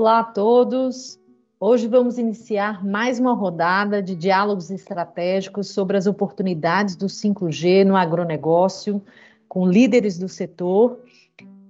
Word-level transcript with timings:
Olá 0.00 0.20
a 0.20 0.24
todos. 0.24 1.20
Hoje 1.60 1.86
vamos 1.86 2.16
iniciar 2.16 2.82
mais 2.82 3.20
uma 3.20 3.34
rodada 3.34 4.02
de 4.02 4.14
diálogos 4.14 4.70
estratégicos 4.70 5.74
sobre 5.74 5.94
as 5.94 6.06
oportunidades 6.06 6.96
do 6.96 7.04
5G 7.04 7.84
no 7.84 7.94
agronegócio, 7.94 9.02
com 9.46 9.68
líderes 9.68 10.18
do 10.18 10.26
setor. 10.26 11.00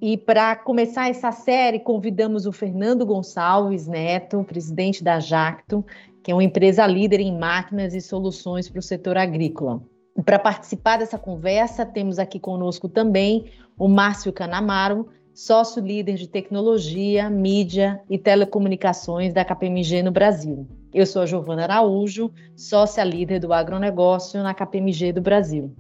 E 0.01 0.17
para 0.17 0.55
começar 0.55 1.11
essa 1.11 1.33
série, 1.33 1.81
convidamos 1.81 2.47
o 2.47 2.53
Fernando 2.53 3.05
Gonçalves 3.05 3.89
Neto, 3.89 4.45
presidente 4.45 5.03
da 5.03 5.19
Jacto, 5.19 5.85
que 6.23 6.31
é 6.31 6.35
uma 6.35 6.45
empresa 6.45 6.87
líder 6.87 7.19
em 7.19 7.37
máquinas 7.37 7.95
e 7.95 8.01
soluções 8.01 8.71
para 8.71 8.79
o 8.79 8.83
setor 8.83 9.19
agrícola. 9.19 9.83
Para 10.25 10.39
participar 10.39 10.99
dessa 10.99 11.19
conversa, 11.19 11.85
temos 11.85 12.17
aqui 12.17 12.39
conosco 12.39 12.89
também 12.89 13.51
o 13.77 13.89
Márcio 13.89 14.33
Canamaro, 14.33 15.09
sócio 15.41 15.83
líder 15.83 16.17
de 16.17 16.29
tecnologia, 16.29 17.31
mídia 17.31 17.99
e 18.11 18.19
telecomunicações 18.19 19.33
da 19.33 19.43
KPMG 19.43 20.03
no 20.03 20.11
Brasil. 20.11 20.69
Eu 20.93 21.07
sou 21.07 21.23
a 21.23 21.27
Giovana 21.27 21.63
Araújo, 21.63 22.31
sócia 22.55 23.03
líder 23.03 23.41
do 23.41 23.51
agronegócio 23.51 24.43
na 24.43 24.53
KPMG 24.53 25.15
do 25.15 25.23
Brasil. 25.23 25.75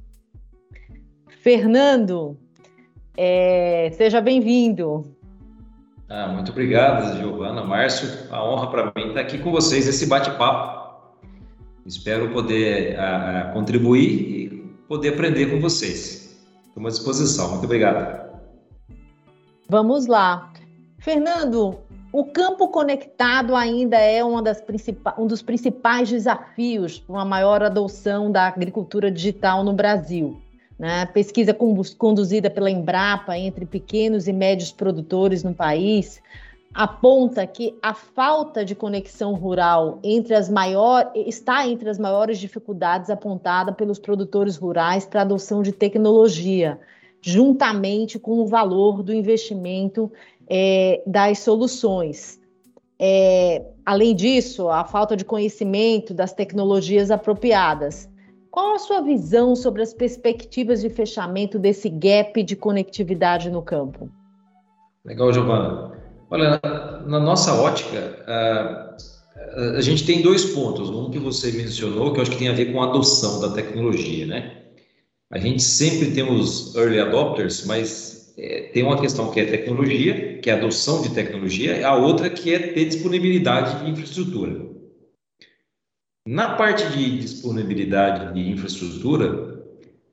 Fernando, 1.42 2.38
é, 3.14 3.91
seja 3.92 4.19
bem-vindo. 4.23 5.14
Ah, 6.08 6.28
muito 6.28 6.52
obrigado, 6.52 7.19
Giovana, 7.19 7.62
Márcio. 7.62 8.08
A 8.30 8.42
honra 8.42 8.70
para 8.70 8.84
mim 8.97 9.08
estar 9.08 9.20
aqui 9.20 9.36
com 9.36 9.50
vocês 9.50 9.84
nesse 9.84 10.06
bate-papo. 10.06 11.05
Espero 11.84 12.30
poder 12.30 12.98
a, 12.98 13.41
a, 13.41 13.52
contribuir 13.52 14.08
e 14.08 14.48
poder 14.88 15.11
aprender 15.11 15.50
com 15.50 15.61
vocês. 15.61 16.41
Estou 16.66 16.86
à 16.86 16.88
disposição. 16.88 17.50
Muito 17.50 17.64
obrigado. 17.64 18.30
Vamos 19.70 20.08
lá. 20.08 20.53
Fernando, 20.98 21.78
o 22.12 22.25
campo 22.25 22.67
conectado 22.70 23.55
ainda 23.55 23.97
é 23.98 24.20
um 24.25 24.42
dos 25.28 25.42
principais 25.42 26.11
desafios 26.11 26.98
para 26.98 27.14
uma 27.14 27.25
maior 27.25 27.62
adoção 27.62 28.33
da 28.33 28.48
agricultura 28.48 29.12
digital 29.12 29.62
no 29.62 29.72
Brasil. 29.72 30.41
Né? 30.77 31.06
Pesquisa 31.06 31.55
conduzida 31.97 32.50
pela 32.50 32.69
Embrapa 32.69 33.39
entre 33.39 33.64
pequenos 33.64 34.27
e 34.27 34.33
médios 34.33 34.72
produtores 34.72 35.45
no 35.45 35.55
país 35.55 36.20
aponta 36.75 37.47
que 37.47 37.78
a 37.80 37.95
falta 37.95 38.64
de 38.64 38.75
conexão 38.75 39.34
rural 39.34 40.00
entre 40.02 40.34
as 40.34 40.48
maiores 40.48 41.12
está 41.14 41.64
entre 41.69 41.89
as 41.89 41.98
maiores 41.98 42.41
dificuldades 42.41 43.08
apontadas 43.08 43.77
pelos 43.77 44.00
produtores 44.00 44.56
rurais 44.56 45.06
para 45.06 45.20
a 45.20 45.23
adoção 45.23 45.62
de 45.62 45.70
tecnologia 45.70 46.77
juntamente 47.21 48.19
com 48.19 48.39
o 48.41 48.47
valor 48.47 49.03
do 49.03 49.13
investimento 49.13 50.11
é, 50.49 51.03
das 51.07 51.41
soluções. 51.41 52.41
É, 52.99 53.65
além 53.85 54.15
disso, 54.15 54.69
a 54.69 54.85
falta 54.85 55.17
de 55.17 55.25
conhecimento 55.25 56.13
das 56.13 56.33
tecnologias 56.33 57.11
apropriadas. 57.11 58.09
Qual 58.51 58.75
a 58.75 58.79
sua 58.79 59.01
visão 59.01 59.55
sobre 59.55 59.81
as 59.81 59.95
perspectivas 59.95 60.81
de 60.81 60.91
fechamento 60.91 61.59
desse 61.59 61.89
gap 61.89 62.43
de 62.43 62.57
conectividade 62.57 63.48
no 63.48 63.63
campo? 63.63 64.11
Legal, 65.05 65.33
Giovana. 65.33 65.93
Olha, 66.31 66.61
na 67.07 67.19
nossa 67.19 67.55
ótica, 67.55 68.23
a, 68.27 68.97
a 69.77 69.81
gente 69.81 70.05
tem 70.05 70.21
dois 70.21 70.45
pontos. 70.45 70.91
Um 70.91 71.11
que 71.11 71.19
você 71.19 71.53
mencionou, 71.53 72.13
que 72.13 72.19
eu 72.19 72.23
acho 72.23 72.31
que 72.31 72.39
tem 72.39 72.48
a 72.48 72.53
ver 72.53 72.73
com 72.73 72.83
a 72.83 72.89
adoção 72.89 73.41
da 73.41 73.51
tecnologia, 73.51 74.27
né? 74.27 74.59
A 75.31 75.39
gente 75.39 75.62
sempre 75.62 76.11
tem 76.11 76.25
os 76.25 76.75
early 76.75 76.98
adopters, 76.98 77.64
mas 77.64 78.34
é, 78.36 78.70
tem 78.73 78.83
uma 78.83 79.00
questão 79.00 79.31
que 79.31 79.39
é 79.39 79.45
tecnologia, 79.45 80.39
que 80.39 80.50
é 80.50 80.55
adoção 80.55 81.03
de 81.03 81.11
tecnologia, 81.11 81.77
e 81.77 81.84
a 81.84 81.95
outra 81.95 82.28
que 82.28 82.53
é 82.53 82.59
ter 82.59 82.86
disponibilidade 82.86 83.85
de 83.85 83.91
infraestrutura. 83.91 84.68
Na 86.27 86.55
parte 86.57 86.86
de 86.96 87.20
disponibilidade 87.20 88.35
de 88.35 88.51
infraestrutura, 88.51 89.63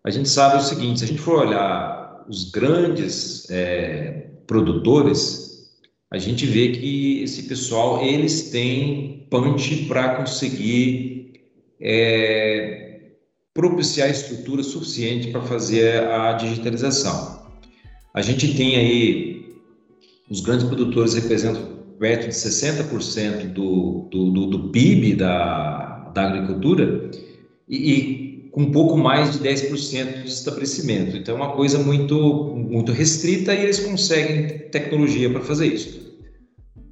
a 0.03 0.09
gente 0.11 0.29
sabe 0.29 0.57
o 0.57 0.61
seguinte: 0.61 1.00
se 1.00 1.05
a 1.05 1.07
gente 1.07 1.22
for 1.22 1.47
olhar 1.47 2.25
os 2.29 2.51
grandes 2.51 3.49
é, 3.49 4.29
produtores, 4.45 5.72
a 6.11 6.17
gente 6.17 6.45
vê 6.45 6.72
que 6.73 7.23
esse 7.23 7.44
pessoal 7.44 8.03
eles 8.03 8.51
têm 8.51 9.28
punch 9.29 9.85
para 9.85 10.16
conseguir 10.16 11.34
é, 11.81 12.86
propiciar 13.57 14.07
estrutura 14.07 14.62
suficiente 14.62 15.31
para 15.31 15.41
fazer 15.41 16.03
a 16.03 16.34
digitalização. 16.34 17.41
A 18.13 18.22
gente 18.22 18.53
tem 18.56 18.75
aí, 18.75 19.56
os 20.29 20.41
grandes 20.41 20.68
produtores 20.68 21.16
representam 21.16 21.63
perto 22.00 22.28
de 22.28 22.35
60% 22.35 23.53
do, 23.53 24.07
do, 24.12 24.29
do, 24.29 24.46
do, 24.46 24.69
PIB 24.69 25.16
da, 25.16 26.12
da 26.13 26.28
agricultura 26.28 27.09
e, 27.67 27.91
e, 27.91 28.50
com 28.51 28.62
um 28.62 28.72
pouco 28.72 28.96
mais 28.96 29.34
de 29.34 29.40
10% 29.40 30.22
de 30.22 30.29
estabelecimento. 30.29 31.17
Então 31.17 31.34
é 31.34 31.38
uma 31.38 31.53
coisa 31.53 31.79
muito, 31.79 32.53
muito 32.56 32.91
restrita 32.91 33.56
e 33.56 33.63
eles 33.63 33.79
conseguem 33.79 34.69
tecnologia 34.69 35.31
para 35.31 35.41
fazer 35.41 35.66
isso. 35.66 36.16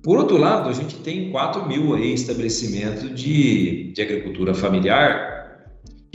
Por 0.02 0.18
outro 0.18 0.38
lado, 0.38 0.68
a 0.68 0.74
gente 0.74 0.96
tem 0.96 1.30
4 1.30 1.68
mil 1.68 1.94
aí 1.94 2.12
estabelecimentos 2.12 3.14
de, 3.14 3.94
de 3.94 4.02
agricultura 4.02 4.56
familiar 4.56 5.34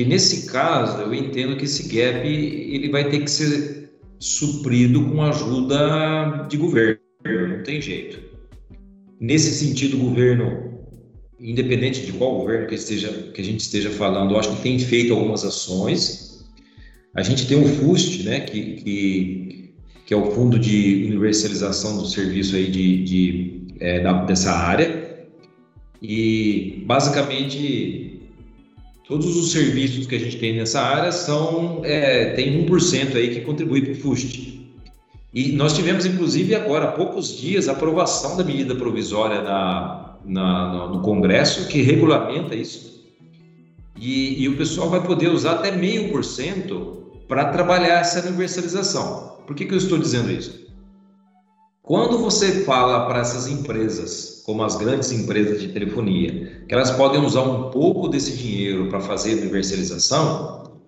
e 0.00 0.04
nesse 0.06 0.46
caso, 0.50 1.02
eu 1.02 1.12
entendo 1.12 1.56
que 1.56 1.66
esse 1.66 1.82
gap 1.88 2.26
ele 2.26 2.88
vai 2.88 3.10
ter 3.10 3.20
que 3.20 3.30
ser 3.30 3.90
suprido 4.18 5.04
com 5.10 5.22
ajuda 5.22 6.46
de 6.48 6.56
governo, 6.56 6.98
não 7.24 7.62
tem 7.62 7.82
jeito. 7.82 8.18
Nesse 9.20 9.52
sentido, 9.52 9.98
o 9.98 10.00
governo, 10.00 10.78
independente 11.38 12.06
de 12.06 12.12
qual 12.12 12.38
governo 12.38 12.66
que, 12.66 12.74
esteja, 12.76 13.08
que 13.34 13.42
a 13.42 13.44
gente 13.44 13.60
esteja 13.60 13.90
falando, 13.90 14.32
eu 14.32 14.38
acho 14.38 14.56
que 14.56 14.62
tem 14.62 14.78
feito 14.78 15.12
algumas 15.12 15.44
ações. 15.44 16.46
A 17.14 17.22
gente 17.22 17.46
tem 17.46 17.62
o 17.62 17.68
FUST, 17.68 18.22
né, 18.22 18.40
que, 18.40 18.76
que, 18.76 19.74
que 20.06 20.14
é 20.14 20.16
o 20.16 20.30
Fundo 20.30 20.58
de 20.58 21.04
Universalização 21.08 21.98
do 21.98 22.06
Serviço 22.06 22.56
aí 22.56 22.70
de, 22.70 23.04
de 23.04 23.66
é, 23.80 24.00
da, 24.00 24.24
dessa 24.24 24.52
área, 24.52 25.28
e 26.00 26.82
basicamente 26.86 28.09
Todos 29.10 29.36
os 29.36 29.50
serviços 29.50 30.06
que 30.06 30.14
a 30.14 30.20
gente 30.20 30.36
tem 30.36 30.54
nessa 30.54 30.80
área 30.80 31.10
são 31.10 31.80
é, 31.82 32.26
tem 32.26 32.64
1% 32.64 33.16
aí 33.16 33.34
que 33.34 33.40
contribui 33.40 33.82
para 33.82 33.90
o 33.90 33.96
FUST. 33.96 34.70
E 35.34 35.50
nós 35.50 35.72
tivemos, 35.72 36.06
inclusive, 36.06 36.54
agora 36.54 36.84
há 36.84 36.92
poucos 36.92 37.36
dias, 37.36 37.68
a 37.68 37.72
aprovação 37.72 38.36
da 38.36 38.44
medida 38.44 38.72
provisória 38.76 39.42
na, 39.42 40.14
na, 40.24 40.86
no 40.86 41.00
Congresso 41.00 41.66
que 41.66 41.82
regulamenta 41.82 42.54
isso. 42.54 43.02
E, 43.98 44.44
e 44.44 44.48
o 44.48 44.56
pessoal 44.56 44.88
vai 44.88 45.02
poder 45.02 45.28
usar 45.28 45.54
até 45.54 45.72
meio 45.72 46.12
por 46.12 46.24
cento 46.24 47.02
para 47.26 47.46
trabalhar 47.46 47.98
essa 47.98 48.24
universalização. 48.28 49.38
Por 49.44 49.56
que, 49.56 49.64
que 49.64 49.74
eu 49.74 49.78
estou 49.78 49.98
dizendo 49.98 50.30
isso? 50.30 50.69
Quando 51.82 52.18
você 52.18 52.64
fala 52.64 53.06
para 53.06 53.20
essas 53.20 53.48
empresas, 53.48 54.42
como 54.44 54.62
as 54.62 54.76
grandes 54.76 55.10
empresas 55.12 55.60
de 55.60 55.68
telefonia, 55.68 56.64
que 56.68 56.74
elas 56.74 56.90
podem 56.90 57.20
usar 57.20 57.42
um 57.42 57.70
pouco 57.70 58.08
desse 58.08 58.36
dinheiro 58.36 58.88
para 58.88 59.00
fazer 59.00 59.34
universalização, 59.34 60.80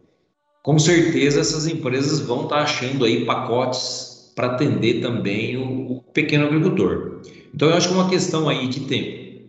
com 0.62 0.78
certeza 0.78 1.40
essas 1.40 1.66
empresas 1.66 2.20
vão 2.20 2.44
estar 2.44 2.56
tá 2.56 2.62
achando 2.62 3.04
aí 3.04 3.24
pacotes 3.24 4.32
para 4.34 4.48
atender 4.48 5.00
também 5.00 5.56
o, 5.56 5.92
o, 5.92 6.02
pequeno 6.02 6.46
agricultor. 6.46 7.20
Então 7.54 7.68
eu 7.68 7.74
acho 7.74 7.88
que 7.88 7.94
é 7.94 7.96
uma 7.96 8.08
questão 8.08 8.48
aí 8.48 8.68
de 8.68 8.80
tempo. 8.80 9.42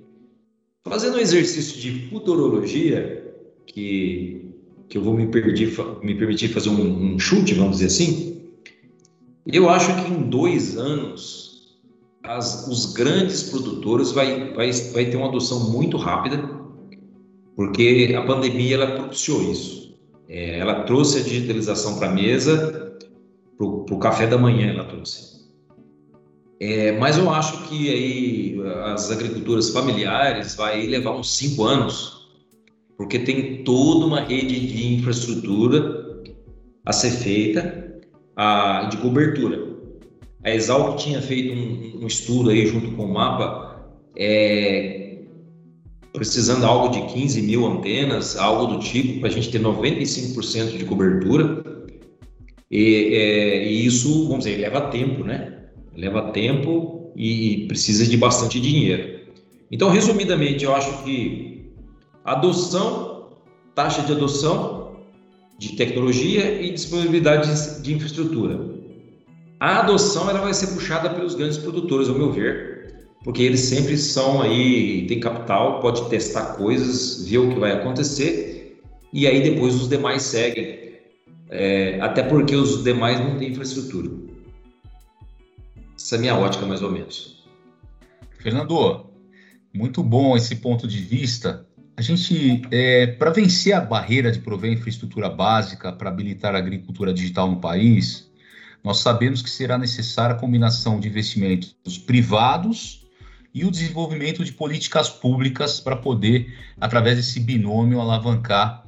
Fazendo 0.86 1.16
um 1.16 1.20
exercício 1.20 1.80
de 1.80 2.10
futurologia, 2.10 3.34
que, 3.66 4.50
que 4.90 4.98
eu 4.98 5.02
vou 5.02 5.14
me, 5.14 5.26
me 5.26 6.16
permitir 6.16 6.48
fazer 6.50 6.70
um, 6.70 7.14
um 7.14 7.20
chute, 7.20 7.54
vamos 7.54 7.78
dizer 7.78 7.88
assim, 7.88 8.33
eu 9.46 9.70
acho 9.70 9.94
que 10.04 10.12
em 10.12 10.30
dois 10.30 10.78
anos, 10.78 11.78
as, 12.24 12.68
os 12.68 12.94
grandes 12.94 13.44
produtores 13.44 14.12
vai, 14.12 14.54
vai, 14.54 14.72
vai 14.72 15.06
ter 15.06 15.18
uma 15.18 15.28
adoção 15.28 15.72
muito 15.72 15.98
rápida, 15.98 16.50
porque 17.56 18.14
a 18.18 18.26
pandemia 18.26 18.76
ela 18.76 18.96
propiciou 18.96 19.42
isso. 19.52 19.98
É, 20.30 20.60
ela 20.60 20.84
trouxe 20.84 21.20
a 21.20 21.24
digitalização 21.24 22.00
para 22.00 22.10
a 22.10 22.14
mesa, 22.14 22.98
para 23.58 23.66
o 23.66 24.00
café 24.00 24.26
da 24.26 24.38
manhã 24.38 24.72
ela 24.72 24.86
trouxe. 24.86 25.34
É, 26.60 26.94
mas 26.94 27.18
eu 27.18 27.30
acho 27.30 27.68
que 27.68 27.90
aí 27.90 28.62
as 28.86 29.12
agriculturas 29.12 29.70
familiares 29.70 30.56
vai 30.56 30.88
levar 30.88 31.12
uns 31.12 31.36
cinco 31.36 31.66
anos, 31.66 32.30
porque 32.98 33.20
tem 33.20 33.64
toda 33.66 34.06
uma 34.06 34.22
rede 34.22 34.68
de 34.68 34.94
infraestrutura 34.94 36.24
a 36.86 36.94
ser 36.94 37.12
feita 37.12 37.93
a, 38.36 38.88
de 38.92 38.98
cobertura. 38.98 39.74
A 40.44 40.54
Exalc 40.54 40.98
tinha 40.98 41.22
feito 41.22 41.54
um, 41.54 42.04
um, 42.04 42.08
estudo 42.08 42.50
aí 42.50 42.66
junto 42.66 42.92
com 42.92 43.06
o 43.06 43.14
mapa, 43.14 43.94
é, 44.18 45.20
precisando 46.12 46.66
algo 46.66 46.90
de 46.90 47.02
15 47.14 47.42
mil 47.42 47.66
antenas, 47.66 48.38
algo 48.38 48.76
do 48.76 48.80
tipo, 48.80 49.20
para 49.20 49.30
a 49.30 49.32
gente 49.32 49.50
ter 49.50 49.62
95% 49.62 50.78
de 50.78 50.86
cobertura. 50.86 51.64
E, 52.70 53.16
é, 53.16 53.68
e, 53.68 53.86
isso, 53.86 54.28
vamos 54.28 54.46
dizer, 54.46 54.60
leva 54.60 54.82
tempo, 54.90 55.24
né? 55.24 55.68
Leva 55.96 56.32
tempo 56.32 57.14
e 57.16 57.66
precisa 57.68 58.06
de 58.06 58.18
bastante 58.18 58.60
dinheiro. 58.60 59.22
Então, 59.72 59.90
resumidamente, 59.90 60.66
eu 60.66 60.76
acho 60.76 61.04
que 61.04 61.72
adoção, 62.26 63.38
taxa 63.74 64.02
de 64.02 64.12
adoção 64.12 64.73
de 65.58 65.76
tecnologia 65.76 66.62
e 66.62 66.72
disponibilidade 66.72 67.82
de 67.82 67.94
infraestrutura. 67.94 68.60
A 69.60 69.80
adoção 69.80 70.30
ela 70.30 70.42
vai 70.42 70.54
ser 70.54 70.68
puxada 70.68 71.10
pelos 71.10 71.36
grandes 71.36 71.58
produtores, 71.58 72.10
ao 72.10 72.16
meu 72.16 72.32
ver, 72.32 73.08
porque 73.24 73.42
eles 73.42 73.62
sempre 73.62 73.98
são 73.98 74.42
aí, 74.42 75.08
tem 75.08 75.20
capital, 75.20 75.80
pode 75.80 76.10
testar 76.10 76.56
coisas, 76.56 77.28
ver 77.28 77.38
o 77.38 77.54
que 77.54 77.60
vai 77.60 77.72
acontecer 77.72 78.54
e 79.14 79.28
aí 79.28 79.44
depois 79.44 79.76
os 79.76 79.88
demais 79.88 80.24
seguem. 80.24 80.84
É, 81.50 82.02
até 82.02 82.24
porque 82.24 82.56
os 82.56 82.84
demais 82.84 83.20
não 83.20 83.38
têm 83.38 83.52
infraestrutura. 83.52 84.10
Essa 85.96 86.16
é 86.16 86.18
a 86.18 86.22
minha 86.22 86.36
ótica, 86.36 86.66
mais 86.66 86.82
ou 86.82 86.92
menos. 86.92 87.46
Fernando, 88.40 89.06
muito 89.72 90.04
bom 90.04 90.36
esse 90.36 90.56
ponto 90.56 90.88
de 90.88 90.98
vista. 90.98 91.68
A 91.96 92.02
gente, 92.02 92.64
é, 92.72 93.08
para 93.08 93.30
vencer 93.30 93.74
a 93.74 93.82
barreira 93.82 94.32
de 94.32 94.40
prover 94.40 94.72
infraestrutura 94.72 95.30
básica 95.30 95.92
para 95.92 96.10
habilitar 96.10 96.56
a 96.56 96.58
agricultura 96.58 97.14
digital 97.14 97.50
no 97.50 97.58
país, 97.58 98.32
nós 98.84 98.98
sabemos 98.98 99.42
que 99.42 99.50
será 99.50 99.78
necessária 99.78 100.36
a 100.36 100.40
combinação 100.40 101.00
de 101.00 101.08
investimentos 101.08 101.98
privados 102.06 103.06
e 103.54 103.64
o 103.64 103.70
desenvolvimento 103.70 104.44
de 104.44 104.52
políticas 104.52 105.08
públicas 105.08 105.80
para 105.80 105.96
poder, 105.96 106.52
através 106.82 107.18
desse 107.18 107.40
binômio, 107.40 108.02
alavancar 108.02 108.84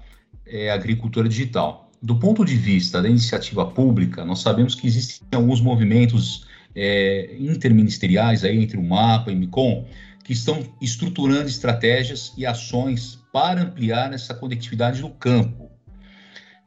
é, 0.45 0.71
a 0.71 0.73
agricultura 0.73 1.29
digital. 1.29 1.91
Do 2.01 2.15
ponto 2.15 2.43
de 2.43 2.55
vista 2.55 3.01
da 3.01 3.07
iniciativa 3.07 3.65
pública, 3.67 4.25
nós 4.25 4.41
sabemos 4.41 4.73
que 4.73 4.87
existem 4.87 5.27
alguns 5.31 5.61
movimentos 5.61 6.47
é, 6.75 7.35
interministeriais 7.39 8.43
aí 8.43 8.61
entre 8.61 8.77
o 8.77 8.83
MAPA 8.83 9.31
e 9.31 9.35
o 9.35 9.37
MICOM 9.37 9.85
que 10.25 10.33
estão 10.33 10.63
estruturando 10.81 11.47
estratégias 11.47 12.33
e 12.35 12.47
ações 12.47 13.19
para 13.31 13.61
ampliar 13.61 14.11
essa 14.11 14.33
conectividade 14.33 14.99
do 14.99 15.09
campo. 15.11 15.69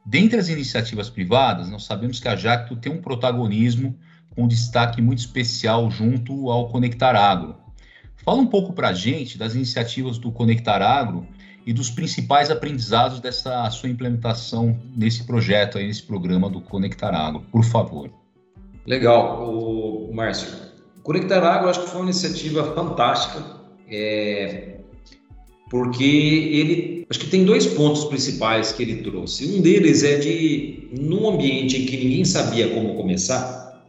Dentre 0.05 0.39
as 0.39 0.47
iniciativas 0.47 1.09
privadas, 1.09 1.69
nós 1.69 1.83
sabemos 1.83 2.21
que 2.21 2.29
a 2.29 2.37
Jacto 2.37 2.77
tem 2.77 2.91
um 2.91 3.01
protagonismo 3.01 3.99
com 4.33 4.47
destaque 4.47 5.01
muito 5.01 5.19
especial 5.19 5.91
junto 5.91 6.49
ao 6.49 6.69
Conectar 6.69 7.15
Agro. 7.15 7.57
Fala 8.23 8.39
um 8.39 8.47
pouco 8.47 8.71
para 8.71 8.89
a 8.89 8.93
gente 8.93 9.37
das 9.37 9.55
iniciativas 9.55 10.17
do 10.17 10.31
Conectar 10.31 10.81
Agro 10.81 11.27
e 11.65 11.73
dos 11.73 11.89
principais 11.89 12.49
aprendizados 12.49 13.19
dessa 13.19 13.69
sua 13.71 13.89
implementação 13.89 14.79
nesse 14.95 15.25
projeto, 15.25 15.77
aí, 15.77 15.85
nesse 15.85 16.03
programa 16.03 16.49
do 16.49 16.61
Conectar 16.61 17.13
Agro, 17.13 17.41
por 17.51 17.65
favor. 17.65 18.09
Legal, 18.85 19.53
o 19.53 20.13
Márcio. 20.13 20.68
Conectar 21.09 21.43
Água, 21.43 21.71
acho 21.71 21.85
que 21.85 21.89
foi 21.89 22.01
uma 22.01 22.11
iniciativa 22.11 22.63
fantástica, 22.75 23.43
é, 23.89 24.75
porque 25.67 26.03
ele, 26.03 27.03
acho 27.09 27.19
que 27.21 27.25
tem 27.25 27.43
dois 27.43 27.65
pontos 27.65 28.05
principais 28.05 28.71
que 28.71 28.83
ele 28.83 28.97
trouxe. 28.97 29.57
Um 29.57 29.59
deles 29.59 30.03
é 30.03 30.19
de, 30.19 30.87
num 30.91 31.27
ambiente 31.27 31.81
em 31.81 31.85
que 31.87 31.97
ninguém 31.97 32.23
sabia 32.23 32.67
como 32.67 32.93
começar, 32.93 33.83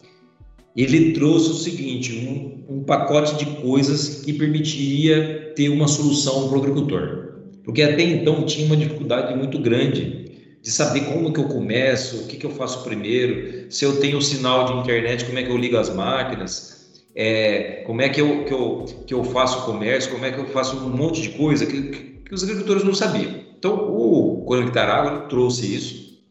ele 0.74 1.12
trouxe 1.12 1.50
o 1.50 1.54
seguinte, 1.54 2.26
um, 2.26 2.76
um 2.76 2.84
pacote 2.84 3.36
de 3.36 3.44
coisas 3.60 4.22
que 4.24 4.32
permitiria 4.32 5.52
ter 5.54 5.68
uma 5.68 5.88
solução 5.88 6.48
para 6.48 6.56
o 6.56 6.62
agricultor. 6.62 7.34
Porque 7.62 7.82
até 7.82 8.02
então 8.02 8.46
tinha 8.46 8.64
uma 8.64 8.78
dificuldade 8.78 9.36
muito 9.36 9.58
grande 9.58 10.56
de 10.62 10.70
saber 10.70 11.00
como 11.00 11.34
que 11.34 11.40
eu 11.40 11.48
começo, 11.48 12.22
o 12.22 12.26
que, 12.26 12.38
que 12.38 12.46
eu 12.46 12.50
faço 12.50 12.82
primeiro, 12.82 13.70
se 13.70 13.84
eu 13.84 14.00
tenho 14.00 14.22
sinal 14.22 14.64
de 14.64 14.72
internet, 14.80 15.26
como 15.26 15.38
é 15.38 15.42
que 15.42 15.50
eu 15.50 15.58
ligo 15.58 15.76
as 15.76 15.94
máquinas, 15.94 16.79
é, 17.22 17.82
como 17.84 18.00
é 18.00 18.08
que 18.08 18.18
eu, 18.18 18.46
que, 18.46 18.54
eu, 18.54 18.84
que 19.06 19.12
eu 19.12 19.22
faço 19.22 19.66
comércio, 19.66 20.10
como 20.10 20.24
é 20.24 20.32
que 20.32 20.38
eu 20.38 20.46
faço 20.46 20.74
um 20.78 20.88
monte 20.88 21.20
de 21.20 21.28
coisa 21.28 21.66
que, 21.66 21.82
que 22.24 22.34
os 22.34 22.42
agricultores 22.42 22.82
não 22.82 22.94
sabiam. 22.94 23.44
Então, 23.58 23.74
o 23.74 24.42
Conectar 24.46 24.86
Água 24.86 25.28
trouxe 25.28 25.66
isso. 25.74 26.24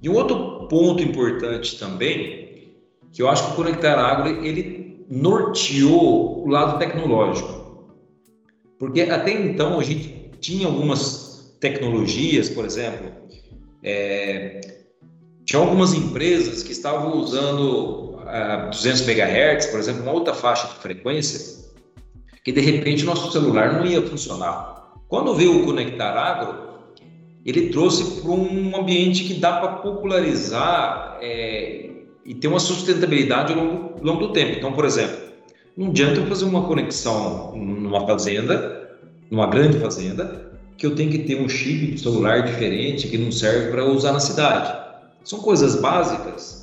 E 0.00 0.08
um 0.08 0.14
outro 0.14 0.68
ponto 0.68 1.02
importante 1.02 1.76
também, 1.76 2.76
que 3.10 3.20
eu 3.20 3.28
acho 3.28 3.46
que 3.46 3.52
o 3.52 3.56
Conectar 3.56 3.98
Água, 3.98 4.30
ele 4.46 5.04
norteou 5.10 6.44
o 6.44 6.48
lado 6.48 6.78
tecnológico. 6.78 7.88
Porque 8.78 9.00
até 9.00 9.32
então 9.32 9.80
a 9.80 9.82
gente 9.82 10.30
tinha 10.40 10.68
algumas 10.68 11.52
tecnologias, 11.58 12.48
por 12.48 12.64
exemplo, 12.64 13.10
é, 13.82 14.60
tinha 15.44 15.60
algumas 15.60 15.94
empresas 15.94 16.62
que 16.62 16.70
estavam 16.70 17.18
usando 17.18 18.07
a 18.28 18.68
200 18.68 19.08
MHz, 19.08 19.66
por 19.66 19.80
exemplo, 19.80 20.02
uma 20.02 20.12
outra 20.12 20.34
faixa 20.34 20.68
de 20.68 20.74
frequência, 20.74 21.66
que 22.44 22.52
de 22.52 22.60
repente 22.60 23.04
nosso 23.04 23.32
celular 23.32 23.72
não 23.72 23.86
ia 23.86 24.02
funcionar. 24.02 24.92
Quando 25.08 25.34
veio 25.34 25.62
o 25.62 25.64
Conectar 25.64 26.12
Agro, 26.12 26.68
ele 27.44 27.70
trouxe 27.70 28.20
para 28.20 28.30
um 28.30 28.76
ambiente 28.76 29.24
que 29.24 29.34
dá 29.34 29.54
para 29.54 29.68
popularizar 29.78 31.18
é, 31.22 31.90
e 32.24 32.34
ter 32.34 32.48
uma 32.48 32.60
sustentabilidade 32.60 33.54
ao 33.54 33.58
longo, 33.58 33.94
ao 33.98 34.04
longo 34.04 34.26
do 34.26 34.32
tempo. 34.32 34.58
Então, 34.58 34.72
por 34.72 34.84
exemplo, 34.84 35.16
não 35.76 35.88
adianta 35.88 36.20
eu 36.20 36.26
fazer 36.26 36.44
uma 36.44 36.64
conexão 36.64 37.56
numa 37.56 38.06
fazenda, 38.06 38.98
numa 39.30 39.46
grande 39.46 39.78
fazenda, 39.78 40.52
que 40.76 40.84
eu 40.84 40.94
tenho 40.94 41.10
que 41.10 41.20
ter 41.20 41.40
um 41.40 41.48
chip 41.48 41.92
de 41.92 42.00
celular 42.00 42.42
diferente 42.42 43.08
que 43.08 43.16
não 43.16 43.32
serve 43.32 43.70
para 43.70 43.84
usar 43.84 44.12
na 44.12 44.20
cidade. 44.20 44.76
São 45.24 45.40
coisas 45.40 45.80
básicas 45.80 46.57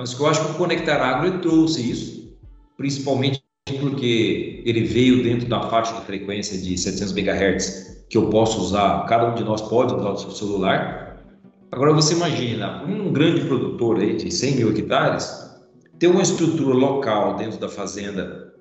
mas 0.00 0.14
que 0.14 0.22
eu 0.22 0.26
acho 0.28 0.42
que 0.42 0.52
o 0.52 0.54
Conectar 0.54 0.96
Agro 0.96 1.40
trouxe 1.40 1.90
isso, 1.90 2.34
principalmente 2.78 3.44
porque 3.78 4.62
ele 4.64 4.84
veio 4.84 5.22
dentro 5.22 5.46
da 5.46 5.68
faixa 5.68 5.92
de 5.92 6.06
frequência 6.06 6.56
de 6.56 6.78
700 6.78 7.14
MHz 7.14 8.06
que 8.08 8.16
eu 8.16 8.30
posso 8.30 8.62
usar, 8.62 9.04
cada 9.04 9.30
um 9.30 9.34
de 9.34 9.44
nós 9.44 9.60
pode 9.60 9.94
usar 9.94 10.08
o 10.08 10.16
seu 10.16 10.30
celular. 10.30 11.22
Agora 11.70 11.92
você 11.92 12.14
imagina, 12.14 12.82
um 12.84 13.12
grande 13.12 13.42
produtor 13.42 14.00
aí 14.00 14.16
de 14.16 14.32
100 14.32 14.56
mil 14.56 14.70
hectares, 14.70 15.60
ter 15.98 16.06
uma 16.06 16.22
estrutura 16.22 16.74
local 16.74 17.36
dentro 17.36 17.60
da 17.60 17.68
fazenda, 17.68 18.54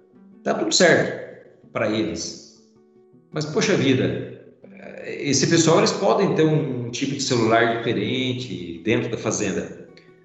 tá 0.44 0.54
tudo 0.54 0.76
certo 0.76 1.48
para 1.72 1.90
eles. 1.90 2.70
Mas, 3.32 3.46
poxa 3.46 3.78
vida, 3.78 4.44
esse 5.06 5.48
pessoal 5.48 5.78
eles 5.78 5.94
podem 5.94 6.36
ter 6.36 6.44
um 6.44 6.92
tipo 6.92 7.14
de 7.14 7.24
celular 7.24 7.78
diferente 7.78 8.82
dentro 8.84 9.10
da 9.10 9.18
fazenda. 9.18 9.79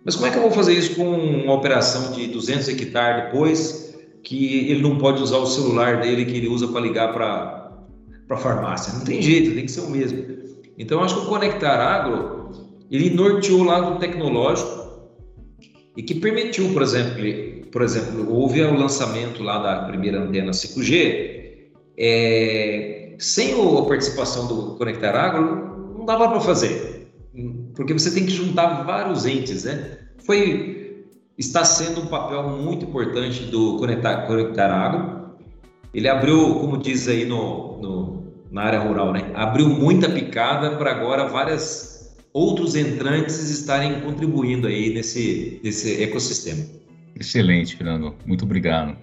Mas 0.05 0.15
como 0.15 0.27
é 0.27 0.31
que 0.31 0.37
eu 0.37 0.43
vou 0.43 0.51
fazer 0.51 0.75
isso 0.75 0.95
com 0.97 1.09
uma 1.09 1.55
operação 1.55 2.13
de 2.13 2.27
200 2.27 2.69
hectares 2.69 3.25
depois 3.25 3.95
que 4.23 4.71
ele 4.71 4.83
não 4.83 4.99
pode 4.99 5.23
usar 5.23 5.39
o 5.39 5.47
celular 5.47 6.01
dele 6.01 6.27
que 6.27 6.37
ele 6.37 6.49
usa 6.49 6.69
para 6.69 6.81
ligar 6.81 7.13
para 7.13 7.73
a 8.29 8.37
farmácia? 8.37 8.93
Não 8.93 9.05
tem 9.05 9.23
jeito, 9.23 9.55
tem 9.55 9.65
que 9.65 9.71
ser 9.71 9.81
o 9.81 9.91
mesmo. 9.91 10.23
Então, 10.77 11.03
acho 11.03 11.15
que 11.15 11.27
o 11.27 11.29
Conectar 11.29 11.77
Agro, 11.77 12.51
ele 12.91 13.11
norteou 13.11 13.61
o 13.61 13.65
lado 13.65 13.99
tecnológico 13.99 14.85
e 15.97 16.03
que 16.03 16.15
permitiu, 16.17 16.73
por 16.73 16.83
exemplo, 16.83 17.23
por 17.71 17.81
exemplo, 17.81 18.31
houve 18.31 18.61
o 18.63 18.77
lançamento 18.77 19.43
lá 19.43 19.59
da 19.59 19.87
primeira 19.87 20.23
antena 20.23 20.51
5G, 20.51 21.45
é, 21.97 23.15
sem 23.19 23.53
a 23.53 23.83
participação 23.83 24.49
do 24.49 24.77
Conectar 24.77 25.15
Agro, 25.15 25.95
não 25.97 26.05
dava 26.05 26.29
para 26.29 26.41
fazer 26.41 27.09
porque 27.75 27.93
você 27.93 28.11
tem 28.13 28.25
que 28.25 28.33
juntar 28.33 28.85
vários 28.85 29.27
entes, 29.27 29.65
né? 29.65 29.99
Foi, 30.19 31.05
está 31.37 31.65
sendo 31.65 32.03
um 32.03 32.07
papel 32.07 32.49
muito 32.49 32.85
importante 32.85 33.45
do 33.45 33.77
Conectar, 33.79 34.27
Conectar 34.27 34.73
Agro. 34.73 35.35
Ele 35.93 36.09
abriu, 36.09 36.55
como 36.57 36.77
diz 36.79 37.09
aí 37.09 37.25
no, 37.25 37.79
no, 37.79 38.33
na 38.51 38.63
área 38.63 38.81
rural, 38.81 39.13
né? 39.13 39.31
Abriu 39.35 39.69
muita 39.69 40.09
picada 40.09 40.77
para 40.77 40.91
agora 40.91 41.29
várias 41.29 42.17
outros 42.33 42.75
entrantes 42.75 43.49
estarem 43.51 44.01
contribuindo 44.01 44.67
aí 44.67 44.93
nesse, 44.93 45.61
nesse 45.63 46.03
ecossistema. 46.03 46.65
Excelente, 47.19 47.77
Fernando. 47.77 48.15
Muito 48.27 48.45
obrigado. 48.45 48.97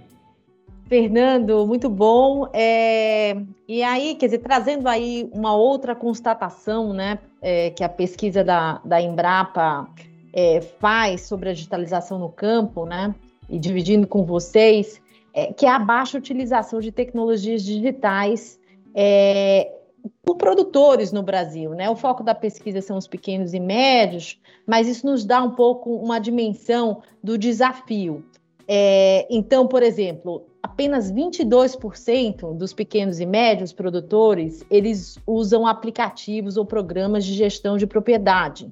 Fernando, 0.87 1.65
muito 1.65 1.89
bom. 1.89 2.49
É, 2.53 3.41
e 3.65 3.81
aí, 3.81 4.15
quer 4.15 4.25
dizer, 4.25 4.39
trazendo 4.39 4.89
aí 4.89 5.29
uma 5.31 5.55
outra 5.55 5.95
constatação, 5.95 6.91
né, 6.91 7.19
é, 7.41 7.71
que 7.71 7.83
a 7.83 7.89
pesquisa 7.89 8.43
da, 8.43 8.79
da 8.85 9.01
Embrapa 9.01 9.89
é, 10.33 10.61
faz 10.61 11.21
sobre 11.21 11.49
a 11.49 11.53
digitalização 11.53 12.19
no 12.19 12.29
campo, 12.29 12.85
né, 12.85 13.13
e 13.49 13.59
dividindo 13.59 14.07
com 14.07 14.23
vocês, 14.23 15.01
é, 15.33 15.51
que 15.51 15.65
é 15.65 15.69
a 15.69 15.79
baixa 15.79 16.17
utilização 16.17 16.79
de 16.79 16.91
tecnologias 16.91 17.63
digitais 17.63 18.59
é, 18.93 19.71
por 20.23 20.35
produtores 20.35 21.11
no 21.11 21.23
Brasil, 21.23 21.71
né? 21.71 21.89
O 21.89 21.95
foco 21.95 22.23
da 22.23 22.33
pesquisa 22.33 22.81
são 22.81 22.97
os 22.97 23.07
pequenos 23.07 23.53
e 23.53 23.59
médios, 23.59 24.39
mas 24.65 24.87
isso 24.87 25.05
nos 25.05 25.23
dá 25.23 25.41
um 25.43 25.51
pouco 25.51 25.95
uma 25.95 26.19
dimensão 26.19 27.01
do 27.23 27.37
desafio. 27.37 28.25
É, 28.67 29.27
então, 29.29 29.67
por 29.67 29.83
exemplo, 29.83 30.47
apenas 30.61 31.09
22% 31.11 32.55
dos 32.55 32.73
pequenos 32.73 33.19
e 33.19 33.25
médios 33.25 33.73
produtores 33.73 34.63
eles 34.69 35.17
usam 35.25 35.65
aplicativos 35.67 36.57
ou 36.57 36.65
programas 36.65 37.25
de 37.25 37.33
gestão 37.33 37.77
de 37.77 37.87
propriedade. 37.87 38.71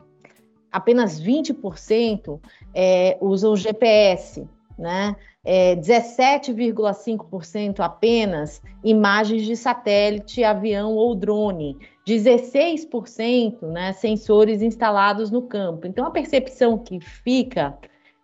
Apenas 0.72 1.20
20% 1.22 2.40
é, 2.74 3.18
usam 3.20 3.56
GPS. 3.56 4.48
né? 4.78 5.16
É 5.44 5.76
17,5% 5.76 7.80
apenas 7.80 8.62
imagens 8.84 9.44
de 9.46 9.56
satélite, 9.56 10.44
avião 10.44 10.96
ou 10.96 11.16
drone, 11.16 11.76
16% 12.06 13.62
né, 13.62 13.94
sensores 13.94 14.62
instalados 14.62 15.32
no 15.32 15.42
campo. 15.42 15.88
Então 15.88 16.06
a 16.06 16.12
percepção 16.12 16.78
que 16.78 17.00
fica 17.00 17.76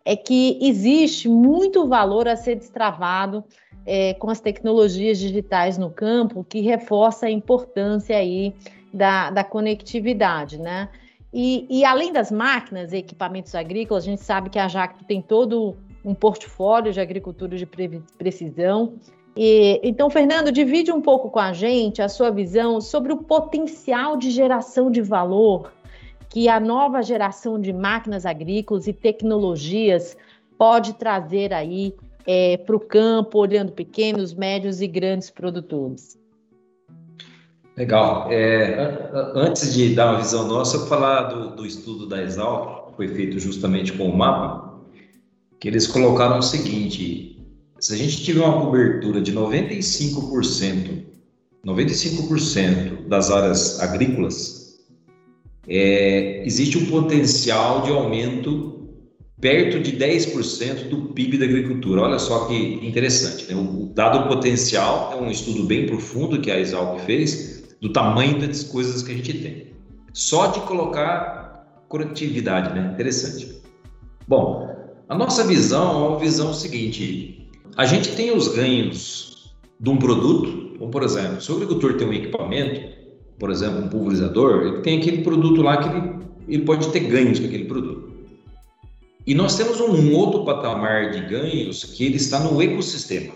é 0.06 0.16
que 0.16 0.60
existe 0.62 1.28
muito 1.28 1.88
valor 1.88 2.28
a 2.28 2.36
ser 2.36 2.56
destravado 2.56 3.44
é, 3.86 4.14
com 4.14 4.30
as 4.30 4.40
tecnologias 4.40 5.18
digitais 5.18 5.78
no 5.78 5.90
campo, 5.90 6.46
que 6.48 6.62
reforça 6.62 7.26
a 7.26 7.32
importância 7.32 8.16
aí 8.16 8.54
da, 8.94 9.32
da 9.32 9.44
conectividade, 9.44 10.60
né? 10.60 10.90
E, 11.34 11.66
e, 11.70 11.84
além 11.84 12.14
das 12.14 12.32
máquinas 12.32 12.94
e 12.94 12.98
equipamentos 12.98 13.54
agrícolas, 13.56 14.06
a 14.06 14.10
gente 14.10 14.22
sabe 14.22 14.50
que 14.50 14.58
a 14.58 14.70
Jacto 14.70 15.04
tem 15.04 15.22
todo 15.22 15.76
um 16.04 16.14
portfólio 16.14 16.94
de 16.94 17.02
agricultura 17.02 17.58
de 17.58 17.66
precisão. 18.18 18.94
E, 19.36 19.82
então, 19.84 20.10
Fernando, 20.10 20.50
divide 20.50 20.94
um 20.94 21.02
pouco 21.02 21.30
com 21.30 21.40
a 21.40 21.52
gente 21.52 22.02
a 22.02 22.08
sua 22.08 22.32
visão 22.32 22.80
sobre 22.80 23.12
o 23.12 23.18
potencial 23.18 24.16
de 24.16 24.32
geração 24.32 24.90
de 24.90 25.02
valor 25.02 25.74
que 26.30 26.50
a 26.50 26.60
nova 26.60 27.02
geração 27.02 27.60
de 27.60 27.72
máquinas 27.72 28.26
agrícolas 28.26 28.88
e 28.88 28.94
tecnologias 28.94 30.18
pode 30.58 30.94
trazer 30.94 31.54
aí 31.54 31.94
é, 32.26 32.58
para 32.58 32.76
o 32.76 32.80
campo, 32.80 33.40
olhando 33.40 33.72
pequenos, 33.72 34.34
médios 34.34 34.82
e 34.82 34.88
grandes 34.88 35.30
produtores. 35.30 36.18
Legal. 37.78 38.32
É, 38.32 39.12
antes 39.36 39.74
de 39.74 39.94
dar 39.94 40.12
uma 40.12 40.22
visão 40.22 40.48
nossa, 40.48 40.78
eu 40.78 40.88
falar 40.88 41.24
do, 41.24 41.56
do 41.56 41.66
estudo 41.66 42.08
da 42.08 42.24
Exalc, 42.24 42.88
que 42.88 42.96
foi 42.96 43.08
feito 43.10 43.38
justamente 43.38 43.92
com 43.94 44.10
o 44.10 44.18
mapa, 44.18 44.80
que 45.60 45.68
eles 45.68 45.86
colocaram 45.86 46.40
o 46.40 46.42
seguinte: 46.42 47.46
se 47.80 47.94
a 47.94 47.98
gente 47.98 48.24
tiver 48.24 48.46
uma 48.46 48.62
cobertura 48.62 49.20
de 49.20 49.34
95%, 49.34 51.04
95% 51.66 53.08
das 53.10 53.30
áreas 53.30 53.82
agrícolas, 53.82 54.65
é, 55.68 56.44
existe 56.46 56.78
um 56.78 56.86
potencial 56.86 57.82
de 57.82 57.92
aumento 57.92 58.76
perto 59.40 59.80
de 59.80 59.92
10% 59.92 60.90
do 60.90 61.14
PIB 61.14 61.38
da 61.38 61.46
agricultura. 61.46 62.02
Olha 62.02 62.20
só 62.20 62.46
que 62.46 62.56
interessante. 62.86 63.54
Né? 63.54 63.56
O 63.56 63.92
dado 63.94 64.28
potencial 64.28 65.14
é 65.14 65.22
um 65.22 65.30
estudo 65.30 65.64
bem 65.64 65.86
profundo 65.86 66.40
que 66.40 66.50
a 66.50 66.60
Exalc 66.60 67.02
fez 67.02 67.76
do 67.82 67.92
tamanho 67.92 68.40
das 68.40 68.64
coisas 68.64 69.04
que 69.04 69.12
a 69.12 69.16
gente 69.16 69.34
tem. 69.34 69.68
Só 70.14 70.48
de 70.48 70.62
colocar 70.62 71.86
conectividade, 71.90 72.74
né? 72.74 72.92
Interessante. 72.94 73.62
Bom, 74.28 74.68
a 75.08 75.16
nossa 75.16 75.44
visão 75.44 75.92
é 75.92 76.08
uma 76.10 76.20
visão 76.20 76.54
seguinte: 76.54 77.50
a 77.76 77.86
gente 77.86 78.16
tem 78.16 78.36
os 78.36 78.48
ganhos 78.48 79.54
de 79.80 79.90
um 79.90 79.98
produto, 79.98 80.78
como 80.80 80.90
por 80.90 81.04
exemplo, 81.04 81.42
se 81.42 81.52
o 81.52 81.56
agricultor 81.56 81.96
tem 81.98 82.08
um 82.08 82.14
equipamento, 82.14 82.95
por 83.40 83.52
exemplo, 83.52 83.84
um 83.84 83.88
pulverizador, 83.88 84.68
ele 84.68 84.82
tem 84.82 85.00
aquele 85.00 85.24
produto 85.24 85.62
lá 85.62 85.78
que 85.78 85.90
ele, 85.90 86.14
ele 86.48 86.64
pode 86.64 86.88
ter 86.90 87.02
ganhos 87.02 87.40
com 87.40 87.46
aquele 87.46 87.66
produto. 87.66 88.14
E 89.28 89.34
nós 89.34 89.58
temos 89.58 89.80
um 89.80 90.14
outro 90.14 90.46
patamar 90.46 91.12
de 91.12 91.22
ganhos 91.22 91.84
que 91.84 92.06
ele 92.06 92.18
está 92.18 92.40
no 92.40 92.62
ecossistema. 92.62 93.34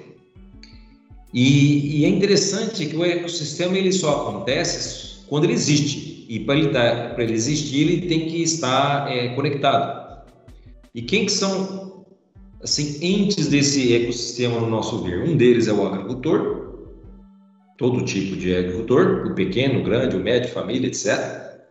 E, 1.34 2.00
e 2.00 2.06
é 2.06 2.10
interessante 2.10 2.86
que 2.86 2.96
o 2.96 3.04
ecossistema 3.04 3.78
ele 3.78 3.92
só 3.92 4.22
acontece 4.22 5.26
quando 5.28 5.46
ele 5.46 5.54
existe. 5.54 6.26
E 6.30 6.40
para 6.40 6.56
ele, 6.56 6.70
tá, 6.70 7.16
ele 7.18 7.34
existir, 7.34 7.82
ele 7.82 8.08
tem 8.08 8.28
que 8.28 8.42
estar 8.44 9.12
é, 9.12 9.30
conectado. 9.30 10.24
E 10.94 11.02
quem 11.02 11.26
que 11.26 11.32
são 11.32 12.06
assim 12.62 13.00
entes 13.02 13.48
desse 13.48 13.96
ecossistema 13.96 14.60
no 14.60 14.70
nosso 14.70 15.02
ver? 15.04 15.24
Um 15.24 15.36
deles 15.36 15.68
é 15.68 15.74
o 15.74 15.88
agricultor, 15.88 16.69
todo 17.80 18.04
tipo 18.04 18.36
de 18.36 18.54
agricultor, 18.54 19.26
o 19.26 19.34
pequeno, 19.34 19.80
o 19.80 19.84
grande, 19.84 20.18
o 20.18 20.20
médio, 20.20 20.52
família, 20.52 20.88
etc. 20.88 21.64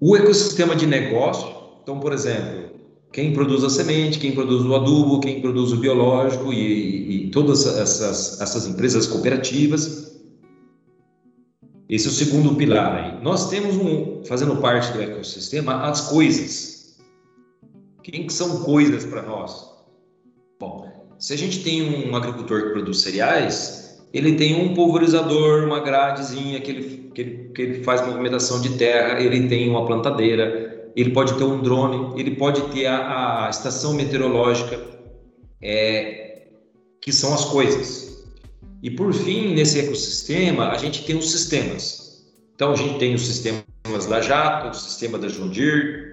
O 0.00 0.16
ecossistema 0.16 0.74
de 0.74 0.86
negócio, 0.86 1.48
então, 1.80 2.00
por 2.00 2.12
exemplo, 2.12 2.68
quem 3.12 3.32
produz 3.32 3.62
a 3.62 3.70
semente, 3.70 4.18
quem 4.18 4.32
produz 4.32 4.64
o 4.64 4.74
adubo, 4.74 5.20
quem 5.20 5.40
produz 5.40 5.72
o 5.72 5.76
biológico 5.76 6.52
e, 6.52 7.26
e 7.26 7.30
todas 7.30 7.64
essas, 7.64 8.40
essas 8.40 8.66
empresas 8.66 9.06
cooperativas. 9.06 10.20
Esse 11.88 12.06
é 12.06 12.10
o 12.10 12.12
segundo 12.12 12.56
pilar 12.56 12.96
aí. 12.96 13.22
Nós 13.22 13.50
temos 13.50 13.76
um, 13.76 14.24
fazendo 14.24 14.56
parte 14.56 14.92
do 14.92 15.00
ecossistema, 15.00 15.84
as 15.88 16.08
coisas. 16.08 16.98
Quem 18.02 18.26
que 18.26 18.32
são 18.32 18.64
coisas 18.64 19.04
para 19.04 19.22
nós? 19.22 19.70
Bom, 20.58 21.06
se 21.20 21.34
a 21.34 21.38
gente 21.38 21.62
tem 21.62 22.08
um 22.08 22.16
agricultor 22.16 22.62
que 22.62 22.70
produz 22.70 23.00
cereais, 23.00 23.79
ele 24.12 24.34
tem 24.34 24.54
um 24.60 24.74
pulverizador, 24.74 25.64
uma 25.64 25.80
gradezinha 25.80 26.60
que 26.60 26.70
ele, 26.70 27.10
que 27.14 27.20
ele, 27.20 27.50
que 27.54 27.62
ele 27.62 27.84
faz 27.84 28.04
movimentação 28.06 28.60
de 28.60 28.70
terra, 28.76 29.20
ele 29.20 29.48
tem 29.48 29.68
uma 29.68 29.86
plantadeira, 29.86 30.90
ele 30.96 31.10
pode 31.10 31.34
ter 31.34 31.44
um 31.44 31.62
drone, 31.62 32.20
ele 32.20 32.32
pode 32.32 32.60
ter 32.72 32.86
a, 32.86 33.46
a 33.46 33.50
estação 33.50 33.94
meteorológica, 33.94 34.80
é, 35.62 36.48
que 37.00 37.12
são 37.12 37.32
as 37.32 37.44
coisas. 37.44 38.24
E 38.82 38.90
por 38.90 39.12
fim, 39.12 39.54
nesse 39.54 39.78
ecossistema, 39.78 40.70
a 40.70 40.78
gente 40.78 41.04
tem 41.04 41.16
os 41.16 41.30
sistemas. 41.30 42.26
Então, 42.54 42.72
a 42.72 42.76
gente 42.76 42.98
tem 42.98 43.14
os 43.14 43.22
sistemas 43.22 44.06
da 44.08 44.20
Jato, 44.20 44.68
o 44.68 44.74
sistema 44.74 45.18
da 45.18 45.28
Deere, 45.28 46.10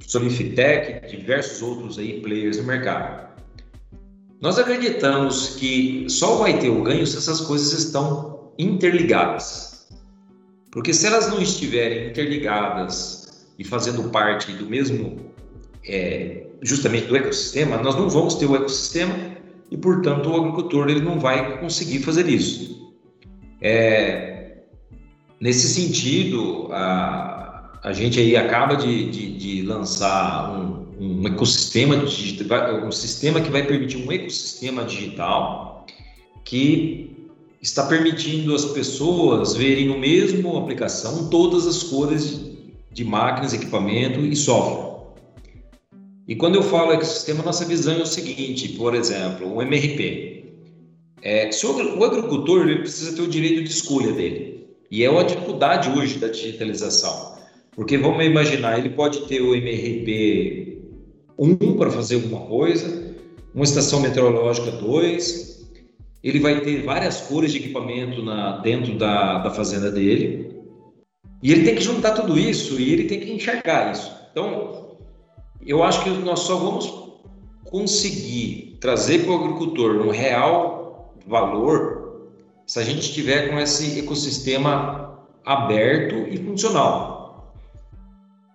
Solifitec, 0.00 1.08
diversos 1.08 1.62
outros 1.62 1.98
aí 1.98 2.20
players 2.20 2.58
no 2.58 2.64
mercado. 2.64 3.29
Nós 4.40 4.58
acreditamos 4.58 5.56
que 5.56 6.06
só 6.08 6.36
vai 6.36 6.58
ter 6.58 6.70
o 6.70 6.82
ganho 6.82 7.06
se 7.06 7.18
essas 7.18 7.42
coisas 7.42 7.72
estão 7.72 8.52
interligadas. 8.58 9.86
Porque 10.70 10.94
se 10.94 11.06
elas 11.06 11.28
não 11.28 11.42
estiverem 11.42 12.08
interligadas 12.08 13.46
e 13.58 13.64
fazendo 13.64 14.08
parte 14.10 14.52
do 14.52 14.66
mesmo, 14.66 15.30
é, 15.86 16.46
justamente 16.62 17.06
do 17.06 17.16
ecossistema, 17.16 17.76
nós 17.78 17.94
não 17.96 18.08
vamos 18.08 18.34
ter 18.34 18.46
o 18.46 18.56
ecossistema 18.56 19.14
e, 19.70 19.76
portanto, 19.76 20.30
o 20.30 20.36
agricultor 20.36 20.88
ele 20.88 21.00
não 21.00 21.20
vai 21.20 21.58
conseguir 21.58 21.98
fazer 21.98 22.26
isso. 22.26 22.94
É, 23.60 24.62
nesse 25.38 25.68
sentido, 25.68 26.68
a, 26.72 27.78
a 27.82 27.92
gente 27.92 28.18
aí 28.18 28.36
acaba 28.36 28.74
de, 28.74 29.10
de, 29.10 29.36
de 29.36 29.62
lançar 29.62 30.50
um, 30.52 30.79
um 31.00 31.26
ecossistema 31.26 31.96
digital, 31.96 32.86
um 32.86 32.92
sistema 32.92 33.40
que 33.40 33.50
vai 33.50 33.66
permitir 33.66 33.96
um 33.96 34.12
ecossistema 34.12 34.84
digital 34.84 35.86
que 36.44 37.10
está 37.62 37.86
permitindo 37.86 38.54
as 38.54 38.66
pessoas 38.66 39.56
verem 39.56 39.88
no 39.88 39.98
mesmo 39.98 40.58
aplicação 40.58 41.30
todas 41.30 41.66
as 41.66 41.82
cores 41.82 42.38
de 42.92 43.02
máquinas, 43.02 43.54
equipamento 43.54 44.20
e 44.20 44.36
software. 44.36 44.90
E 46.28 46.36
quando 46.36 46.56
eu 46.56 46.62
falo 46.62 46.92
ecossistema, 46.92 47.42
nossa 47.42 47.64
visão 47.64 47.94
é 47.94 48.02
o 48.02 48.06
seguinte, 48.06 48.68
por 48.68 48.94
exemplo, 48.94 49.54
o 49.54 49.62
MRP. 49.62 50.44
É, 51.22 51.50
se 51.50 51.66
o, 51.66 51.98
o 51.98 52.04
agricultor 52.04 52.68
ele 52.68 52.80
precisa 52.80 53.16
ter 53.16 53.22
o 53.22 53.28
direito 53.28 53.64
de 53.64 53.70
escolha 53.70 54.12
dele. 54.12 54.66
E 54.90 55.02
é 55.02 55.10
uma 55.10 55.24
dificuldade 55.24 55.88
hoje 55.98 56.18
da 56.18 56.28
digitalização. 56.28 57.36
Porque 57.72 57.96
vamos 57.96 58.24
imaginar, 58.24 58.78
ele 58.78 58.90
pode 58.90 59.26
ter 59.26 59.40
o 59.40 59.54
MRP 59.54 60.79
1 61.40 61.78
para 61.78 61.90
fazer 61.90 62.16
alguma 62.16 62.42
coisa, 62.46 63.16
uma 63.54 63.64
estação 63.64 64.00
meteorológica 64.00 64.70
2, 64.72 65.70
ele 66.22 66.38
vai 66.38 66.60
ter 66.60 66.84
várias 66.84 67.22
cores 67.22 67.50
de 67.50 67.58
equipamento 67.58 68.22
na, 68.22 68.58
dentro 68.58 68.98
da, 68.98 69.38
da 69.38 69.50
fazenda 69.50 69.90
dele, 69.90 70.54
e 71.42 71.50
ele 71.50 71.64
tem 71.64 71.74
que 71.74 71.82
juntar 71.82 72.12
tudo 72.12 72.38
isso 72.38 72.78
e 72.78 72.92
ele 72.92 73.04
tem 73.04 73.18
que 73.18 73.32
enxergar 73.32 73.92
isso. 73.92 74.14
Então, 74.30 74.98
eu 75.64 75.82
acho 75.82 76.04
que 76.04 76.10
nós 76.10 76.40
só 76.40 76.56
vamos 76.56 76.92
conseguir 77.64 78.76
trazer 78.78 79.20
para 79.20 79.32
o 79.32 79.44
agricultor 79.44 80.06
um 80.06 80.10
real 80.10 81.14
valor 81.26 82.28
se 82.66 82.78
a 82.78 82.84
gente 82.84 83.00
estiver 83.00 83.48
com 83.48 83.58
esse 83.58 83.98
ecossistema 83.98 85.18
aberto 85.44 86.28
e 86.28 86.36
funcional. 86.36 87.09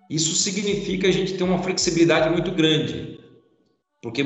Isso 0.10 0.36
significa 0.36 1.08
a 1.08 1.12
gente 1.12 1.34
ter 1.34 1.44
uma 1.44 1.62
flexibilidade 1.62 2.30
muito 2.30 2.52
grande, 2.52 3.20
porque 4.02 4.22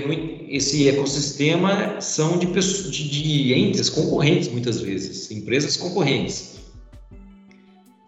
esse 0.50 0.90
ecossistema 0.90 2.02
são 2.02 2.38
de, 2.38 2.48
pessoas, 2.48 2.92
de, 2.92 3.10
de 3.10 3.54
entes 3.54 3.90
concorrentes 3.90 4.50
muitas 4.50 4.82
vezes, 4.82 5.32
empresas 5.32 5.78
concorrentes. 5.78 6.60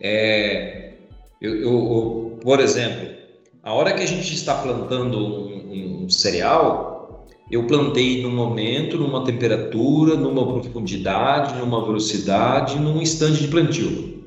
É, 0.01 0.95
eu, 1.39 1.55
eu, 1.61 2.39
por 2.41 2.59
exemplo, 2.59 3.15
a 3.63 3.71
hora 3.73 3.93
que 3.93 4.01
a 4.01 4.05
gente 4.05 4.33
está 4.33 4.55
plantando 4.55 5.17
um, 5.17 6.03
um, 6.03 6.09
cereal, 6.09 7.27
eu 7.49 7.65
plantei 7.67 8.21
num 8.21 8.35
momento, 8.35 8.97
numa 8.97 9.23
temperatura, 9.23 10.15
numa 10.15 10.45
profundidade, 10.59 11.57
numa 11.59 11.85
velocidade, 11.85 12.79
num 12.79 13.01
instante 13.01 13.41
de 13.41 13.47
plantio. 13.47 14.25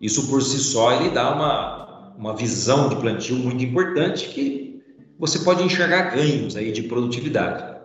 Isso 0.00 0.28
por 0.28 0.42
si 0.42 0.58
só 0.58 0.92
ele 1.00 1.10
dá 1.10 1.34
uma, 1.34 1.85
uma 2.18 2.34
visão 2.34 2.88
de 2.88 2.96
plantio 2.96 3.36
muito 3.36 3.64
importante 3.64 4.28
que 4.28 4.80
você 5.18 5.38
pode 5.40 5.62
enxergar 5.62 6.14
ganhos 6.14 6.56
aí 6.56 6.72
de 6.72 6.82
produtividade. 6.82 7.76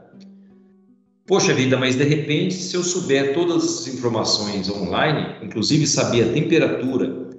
Poxa 1.25 1.53
vida, 1.53 1.77
mas 1.77 1.95
de 1.95 2.03
repente, 2.03 2.55
se 2.55 2.75
eu 2.75 2.83
souber 2.83 3.33
todas 3.33 3.63
as 3.63 3.87
informações 3.87 4.69
online, 4.69 5.35
inclusive 5.41 5.87
saber 5.87 6.23
a 6.23 6.33
temperatura 6.33 7.29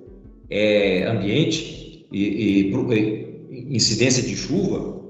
é, 0.49 1.05
ambiente 1.07 2.07
e, 2.11 2.71
e 2.71 3.75
incidência 3.75 4.23
de 4.23 4.37
chuva, 4.37 5.03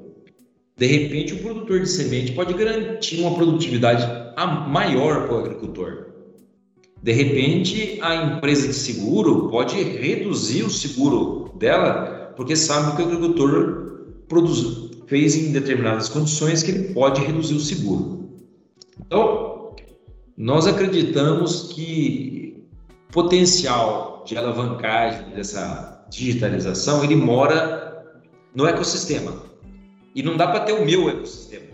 de 0.76 0.86
repente 0.86 1.34
o 1.34 1.38
produtor 1.38 1.80
de 1.80 1.88
semente 1.88 2.32
pode 2.32 2.54
garantir 2.54 3.20
uma 3.20 3.34
produtividade 3.34 4.04
maior 4.68 5.26
para 5.26 5.36
o 5.36 5.38
agricultor. 5.38 6.12
De 7.02 7.11
repente, 7.11 7.99
a 8.00 8.14
empresa 8.14 8.68
de 8.68 8.75
seguro 8.75 9.49
pode 9.50 9.82
reduzir 9.82 10.62
o 10.62 10.71
seguro 10.71 11.52
dela, 11.59 12.32
porque 12.37 12.54
sabe 12.54 12.94
que 12.94 13.02
o 13.02 13.06
agricultor 13.06 14.04
produz, 14.28 14.88
fez 15.09 15.35
em 15.35 15.50
determinadas 15.50 16.09
condições 16.09 16.62
que 16.62 16.71
ele 16.71 16.94
pode 16.94 17.21
reduzir 17.21 17.54
o 17.54 17.61
seguro. 17.61 18.30
Então, 19.04 19.75
nós 20.37 20.68
acreditamos 20.68 21.73
que 21.75 22.68
o 23.09 23.12
potencial 23.12 24.23
de 24.25 24.38
alavancagem 24.38 25.30
dessa 25.35 26.06
digitalização 26.09 27.02
ele 27.02 27.16
mora 27.16 28.14
no 28.54 28.64
ecossistema. 28.64 29.42
E 30.14 30.23
não 30.23 30.37
dá 30.37 30.47
para 30.47 30.61
ter 30.61 30.73
o 30.73 30.85
meu 30.85 31.09
ecossistema. 31.09 31.73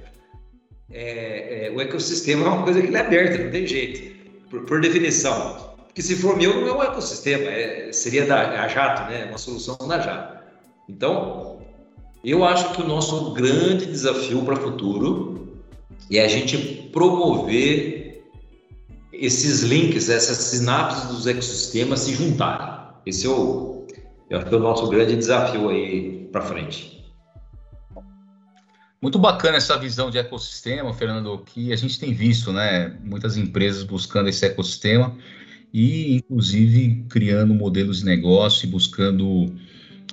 É, 0.90 1.66
é, 1.66 1.70
o 1.70 1.82
ecossistema 1.82 2.46
é 2.46 2.48
uma 2.48 2.62
coisa 2.62 2.80
que 2.80 2.86
ele 2.86 2.96
é 2.96 3.00
aberta, 3.00 3.44
não 3.44 3.50
tem 3.50 3.66
jeito 3.66 4.17
por, 4.50 4.64
por 4.64 4.80
definição. 4.80 5.68
Porque 5.86 6.02
se 6.02 6.16
for 6.16 6.36
meu, 6.36 6.60
não 6.60 6.68
é 6.68 6.72
um 6.72 6.82
ecossistema, 6.82 7.44
é, 7.44 7.92
seria 7.92 8.26
da 8.26 8.62
a 8.62 8.68
jato, 8.68 9.10
né? 9.10 9.26
Uma 9.26 9.38
solução 9.38 9.76
da 9.86 9.98
jato. 9.98 10.44
Então, 10.88 11.58
eu 12.24 12.44
acho 12.44 12.72
que 12.72 12.82
o 12.82 12.86
nosso 12.86 13.32
grande 13.32 13.86
desafio 13.86 14.42
para 14.42 14.54
o 14.54 14.56
futuro 14.56 15.48
é 16.10 16.20
a 16.20 16.28
gente 16.28 16.56
promover 16.92 18.22
esses 19.12 19.62
links, 19.62 20.08
essas 20.08 20.36
sinapses 20.36 21.08
dos 21.08 21.26
ecossistemas 21.26 22.00
se 22.00 22.14
juntarem. 22.14 22.78
Esse 23.04 23.26
é 23.26 23.30
o, 23.30 23.86
eu 24.30 24.38
acho 24.38 24.48
que 24.48 24.54
é 24.54 24.58
o 24.58 24.60
nosso 24.60 24.88
grande 24.88 25.16
desafio 25.16 25.68
aí 25.68 26.28
para 26.30 26.42
frente. 26.42 26.97
Muito 29.00 29.18
bacana 29.18 29.56
essa 29.56 29.78
visão 29.78 30.10
de 30.10 30.18
ecossistema, 30.18 30.92
Fernando, 30.92 31.38
que 31.38 31.72
a 31.72 31.76
gente 31.76 32.00
tem 32.00 32.12
visto, 32.12 32.52
né? 32.52 32.96
Muitas 33.04 33.36
empresas 33.36 33.84
buscando 33.84 34.28
esse 34.28 34.44
ecossistema 34.44 35.16
e, 35.72 36.16
inclusive, 36.16 37.04
criando 37.08 37.54
modelos 37.54 37.98
de 38.00 38.06
negócio 38.06 38.66
e 38.66 38.70
buscando 38.70 39.54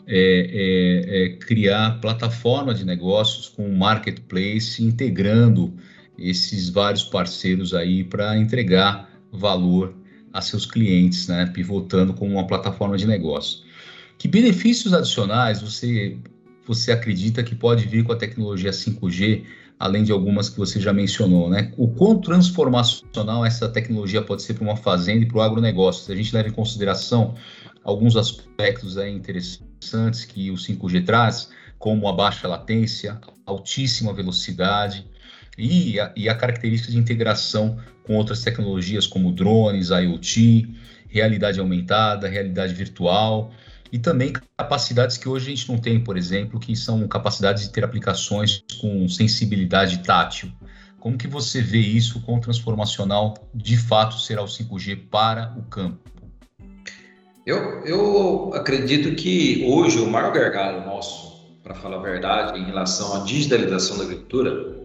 é, 0.05 0.13
é, 0.17 1.25
é, 1.25 1.29
criar 1.37 1.99
plataforma 1.99 2.75
de 2.75 2.85
negócios 2.85 3.49
com 3.49 3.67
marketplace, 3.75 4.83
integrando 4.83 5.73
esses 6.17 6.69
vários 6.69 7.03
parceiros 7.03 7.73
aí 7.73 8.03
para 8.03 8.37
entregar 8.37 9.09
valor 9.31 9.95
a 10.31 10.41
seus 10.41 10.63
clientes, 10.63 11.27
né? 11.27 11.47
Pivotando 11.47 12.13
como 12.13 12.33
uma 12.33 12.45
plataforma 12.45 12.97
de 12.97 13.07
negócio. 13.07 13.63
Que 14.19 14.27
benefícios 14.27 14.93
adicionais 14.93 15.59
você 15.59 16.17
você 16.65 16.91
acredita 16.91 17.43
que 17.43 17.55
pode 17.55 17.85
vir 17.85 18.03
com 18.03 18.11
a 18.11 18.15
tecnologia 18.15 18.71
5G, 18.71 19.43
além 19.79 20.03
de 20.03 20.11
algumas 20.11 20.49
que 20.49 20.57
você 20.57 20.79
já 20.79 20.91
mencionou, 20.91 21.49
né? 21.49 21.71
O 21.77 21.87
quão 21.87 22.19
transformacional 22.19 23.45
essa 23.45 23.69
tecnologia 23.69 24.21
pode 24.21 24.41
ser 24.41 24.53
para 24.53 24.63
uma 24.63 24.75
fazenda 24.75 25.23
e 25.23 25.27
para 25.27 25.37
o 25.37 25.41
agronegócio? 25.41 26.05
Se 26.05 26.11
a 26.11 26.15
gente 26.15 26.33
leva 26.33 26.49
em 26.49 26.53
consideração 26.53 27.35
alguns 27.83 28.15
aspectos 28.15 28.97
aí 28.97 29.13
interessantes 29.13 30.25
que 30.25 30.49
o 30.49 30.55
5G 30.55 31.05
traz, 31.05 31.49
como 31.77 32.07
a 32.07 32.13
baixa 32.13 32.47
latência, 32.47 33.19
altíssima 33.45 34.11
velocidade 34.11 35.05
e 35.57 35.99
a, 35.99 36.11
e 36.15 36.27
a 36.27 36.35
característica 36.35 36.91
de 36.91 36.97
integração 36.97 37.77
com 38.03 38.15
outras 38.15 38.41
tecnologias 38.41 39.05
como 39.05 39.31
drones, 39.31 39.89
IoT, 39.89 40.67
realidade 41.07 41.59
aumentada, 41.59 42.27
realidade 42.27 42.73
virtual 42.73 43.51
e 43.95 43.99
também 43.99 44.33
capacidades 44.57 45.15
que 45.15 45.29
hoje 45.29 45.45
a 45.45 45.55
gente 45.55 45.71
não 45.71 45.77
tem, 45.77 46.03
por 46.03 46.17
exemplo, 46.17 46.59
que 46.59 46.75
são 46.75 47.07
capacidades 47.07 47.63
de 47.63 47.71
ter 47.71 47.81
aplicações 47.81 48.61
com 48.81 49.07
sensibilidade 49.07 50.03
tátil. 50.03 50.51
Como 50.99 51.17
que 51.17 51.29
você 51.29 51.61
vê 51.61 51.77
isso 51.77 52.19
com 52.23 52.37
transformacional 52.37 53.35
de 53.53 53.77
fato 53.77 54.19
será 54.19 54.41
o 54.41 54.47
5G 54.47 55.07
para 55.09 55.55
o 55.57 55.63
campo? 55.63 56.11
Eu, 57.45 57.85
eu 57.85 58.51
acredito 58.53 59.15
que 59.15 59.65
hoje 59.65 59.97
o 59.99 60.07
maior 60.07 60.33
gargalo 60.33 60.85
nosso, 60.85 61.57
para 61.63 61.73
falar 61.73 61.95
a 61.95 62.01
verdade, 62.01 62.59
em 62.59 62.65
relação 62.65 63.15
à 63.15 63.23
digitalização 63.23 63.97
da 63.97 64.03
agricultura, 64.03 64.75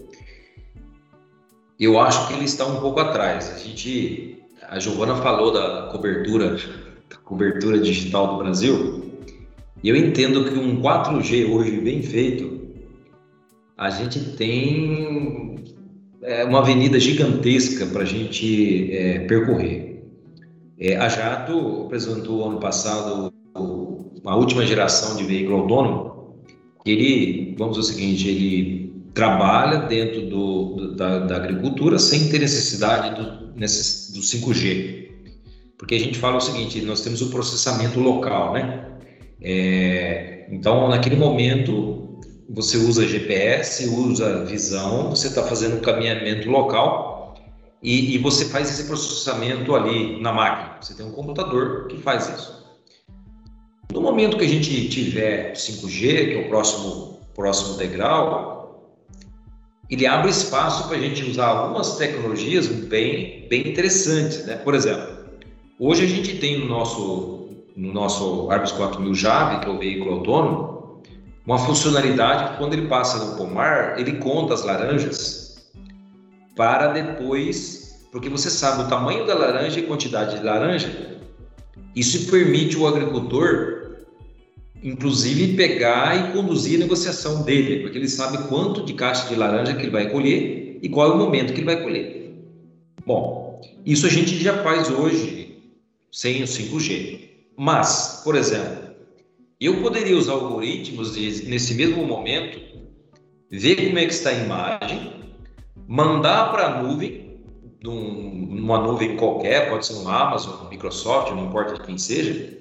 eu 1.80 1.98
acho 1.98 2.28
que 2.28 2.34
ele 2.34 2.44
está 2.44 2.64
um 2.64 2.78
pouco 2.78 3.00
atrás. 3.00 3.50
A 3.50 3.58
gente, 3.58 4.40
a 4.68 4.78
Giovana 4.78 5.16
falou 5.16 5.52
da 5.52 5.88
cobertura 5.90 6.56
cobertura 7.24 7.78
digital 7.78 8.28
do 8.28 8.38
Brasil, 8.38 9.10
e 9.82 9.88
eu 9.88 9.96
entendo 9.96 10.44
que 10.44 10.58
um 10.58 10.80
4G 10.80 11.50
hoje 11.50 11.80
bem 11.80 12.02
feito, 12.02 12.60
a 13.76 13.88
gente 13.88 14.20
tem 14.36 15.56
é, 16.22 16.44
uma 16.44 16.58
avenida 16.58 17.00
gigantesca 17.00 17.86
para 17.86 18.02
a 18.02 18.04
gente 18.04 18.92
é, 18.92 19.20
percorrer. 19.20 20.02
É, 20.78 20.96
a 20.96 21.08
Jato 21.08 21.84
apresentou 21.86 22.46
ano 22.46 22.60
passado 22.60 23.32
a 24.24 24.36
última 24.36 24.66
geração 24.66 25.16
de 25.16 25.24
veículo 25.24 25.62
autônomo. 25.62 26.34
Ele, 26.84 27.54
vamos 27.58 27.78
dizer 27.78 27.92
o 27.92 27.94
seguinte, 27.94 28.28
ele 28.28 28.92
trabalha 29.14 29.80
dentro 29.86 30.22
do, 30.26 30.74
do 30.76 30.96
da, 30.96 31.18
da, 31.20 31.36
agricultura 31.36 31.98
sem 31.98 32.28
ter 32.28 32.38
necessidade 32.38 33.14
do, 33.16 33.46
do 33.48 33.60
5G. 33.60 34.99
Porque 35.80 35.94
a 35.94 35.98
gente 35.98 36.18
fala 36.18 36.36
o 36.36 36.40
seguinte, 36.42 36.82
nós 36.82 37.00
temos 37.00 37.22
o 37.22 37.30
processamento 37.30 37.98
local, 38.00 38.52
né? 38.52 38.84
É, 39.40 40.46
então, 40.50 40.86
naquele 40.88 41.16
momento, 41.16 42.20
você 42.50 42.76
usa 42.76 43.08
GPS, 43.08 43.88
usa 43.88 44.44
visão, 44.44 45.08
você 45.08 45.28
está 45.28 45.42
fazendo 45.42 45.78
um 45.78 45.80
caminhamento 45.80 46.50
local 46.50 47.34
e, 47.82 48.14
e, 48.14 48.18
você 48.18 48.44
faz 48.44 48.68
esse 48.68 48.86
processamento 48.88 49.74
ali 49.74 50.20
na 50.20 50.34
máquina. 50.34 50.76
Você 50.82 50.92
tem 50.92 51.06
um 51.06 51.12
computador 51.12 51.86
que 51.86 51.96
faz 51.96 52.28
isso. 52.28 52.62
No 53.90 54.02
momento 54.02 54.36
que 54.36 54.44
a 54.44 54.48
gente 54.48 54.86
tiver 54.90 55.54
5G, 55.54 56.28
que 56.28 56.34
é 56.34 56.44
o 56.44 56.48
próximo, 56.50 57.20
próximo 57.34 57.78
degrau, 57.78 59.00
ele 59.88 60.06
abre 60.06 60.30
espaço 60.30 60.88
para 60.88 60.98
a 60.98 61.00
gente 61.00 61.24
usar 61.24 61.46
algumas 61.46 61.96
tecnologias 61.96 62.66
bem, 62.66 63.48
bem 63.48 63.66
interessantes. 63.66 64.44
Né? 64.44 64.56
Por 64.56 64.74
exemplo, 64.74 65.19
Hoje 65.82 66.04
a 66.04 66.06
gente 66.06 66.36
tem 66.36 66.58
no 66.58 66.66
nosso, 66.66 67.48
no 67.74 67.90
nosso 67.90 68.50
Arbus 68.50 68.70
4000 68.72 69.14
Jave, 69.14 69.60
que 69.60 69.66
é 69.66 69.70
o 69.70 69.78
veículo 69.78 70.16
autônomo, 70.16 71.00
uma 71.46 71.58
funcionalidade 71.58 72.50
que 72.50 72.58
quando 72.58 72.74
ele 72.74 72.86
passa 72.86 73.24
no 73.24 73.36
pomar, 73.38 73.98
ele 73.98 74.18
conta 74.18 74.52
as 74.52 74.62
laranjas 74.62 75.72
para 76.54 76.88
depois, 76.88 78.06
porque 78.12 78.28
você 78.28 78.50
sabe 78.50 78.82
o 78.82 78.88
tamanho 78.88 79.26
da 79.26 79.34
laranja 79.34 79.80
e 79.80 79.84
quantidade 79.84 80.38
de 80.38 80.44
laranja, 80.44 81.18
isso 81.96 82.30
permite 82.30 82.76
o 82.76 82.86
agricultor, 82.86 84.02
inclusive, 84.82 85.56
pegar 85.56 86.14
e 86.14 86.32
conduzir 86.34 86.76
a 86.76 86.80
negociação 86.80 87.42
dele, 87.42 87.80
porque 87.80 87.96
ele 87.96 88.08
sabe 88.08 88.36
quanto 88.50 88.84
de 88.84 88.92
caixa 88.92 89.26
de 89.28 89.34
laranja 89.34 89.72
que 89.72 89.80
ele 89.80 89.90
vai 89.90 90.10
colher 90.10 90.78
e 90.82 90.88
qual 90.90 91.10
é 91.10 91.14
o 91.14 91.16
momento 91.16 91.54
que 91.54 91.60
ele 91.60 91.74
vai 91.74 91.82
colher. 91.82 92.34
Bom, 93.06 93.62
isso 93.86 94.06
a 94.06 94.10
gente 94.10 94.36
já 94.36 94.62
faz 94.62 94.90
hoje 94.90 95.39
sem 96.12 96.42
o 96.42 96.46
5G. 96.46 97.30
Mas, 97.56 98.22
por 98.24 98.34
exemplo, 98.34 98.94
eu 99.60 99.82
poderia 99.82 100.16
usar 100.16 100.32
algoritmos 100.32 101.14
de, 101.14 101.46
nesse 101.46 101.74
mesmo 101.74 102.04
momento, 102.06 102.58
ver 103.50 103.86
como 103.86 103.98
é 103.98 104.06
que 104.06 104.12
está 104.12 104.30
a 104.30 104.34
imagem, 104.34 105.12
mandar 105.86 106.50
para 106.50 106.66
a 106.66 106.82
nuvem, 106.82 107.40
numa 107.82 108.78
nuvem 108.78 109.16
qualquer, 109.16 109.68
pode 109.68 109.86
ser 109.86 109.94
no 109.94 110.08
Amazon, 110.08 110.64
no 110.64 110.70
Microsoft, 110.70 111.32
não 111.32 111.46
importa 111.46 111.82
quem 111.82 111.98
seja, 111.98 112.58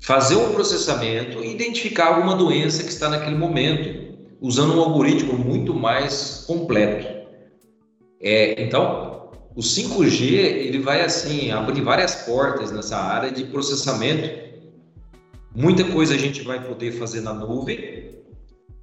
fazer 0.00 0.36
um 0.36 0.52
processamento 0.52 1.42
e 1.42 1.54
identificar 1.54 2.08
alguma 2.08 2.34
doença 2.34 2.82
que 2.82 2.90
está 2.90 3.08
naquele 3.08 3.36
momento, 3.36 4.16
usando 4.40 4.74
um 4.74 4.80
algoritmo 4.80 5.34
muito 5.38 5.72
mais 5.72 6.44
completo. 6.46 7.06
É, 8.20 8.60
então, 8.62 9.11
o 9.54 9.60
5G 9.60 10.32
ele 10.32 10.78
vai 10.78 11.02
assim 11.02 11.50
abrir 11.50 11.82
várias 11.82 12.14
portas 12.14 12.72
nessa 12.72 12.96
área 12.96 13.30
de 13.30 13.44
processamento. 13.44 14.42
Muita 15.54 15.84
coisa 15.84 16.14
a 16.14 16.18
gente 16.18 16.42
vai 16.42 16.62
poder 16.64 16.92
fazer 16.92 17.20
na 17.20 17.34
nuvem 17.34 18.12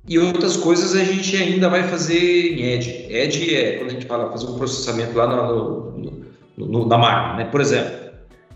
e 0.08 0.18
outras 0.18 0.58
coisas 0.58 0.96
a 0.96 1.04
gente 1.04 1.36
ainda 1.36 1.70
vai 1.70 1.84
fazer 1.84 2.54
em 2.54 2.64
edge. 2.64 3.06
Edge 3.10 3.56
é 3.56 3.78
quando 3.78 3.90
a 3.90 3.94
gente 3.94 4.06
fala 4.06 4.32
fazer 4.32 4.48
um 4.48 4.58
processamento 4.58 5.16
lá 5.18 5.28
no, 5.28 5.92
no, 5.92 6.66
no, 6.66 6.88
na 6.88 6.98
máquina, 6.98 7.44
né? 7.44 7.46
Por 7.46 7.62
exemplo, 7.62 8.10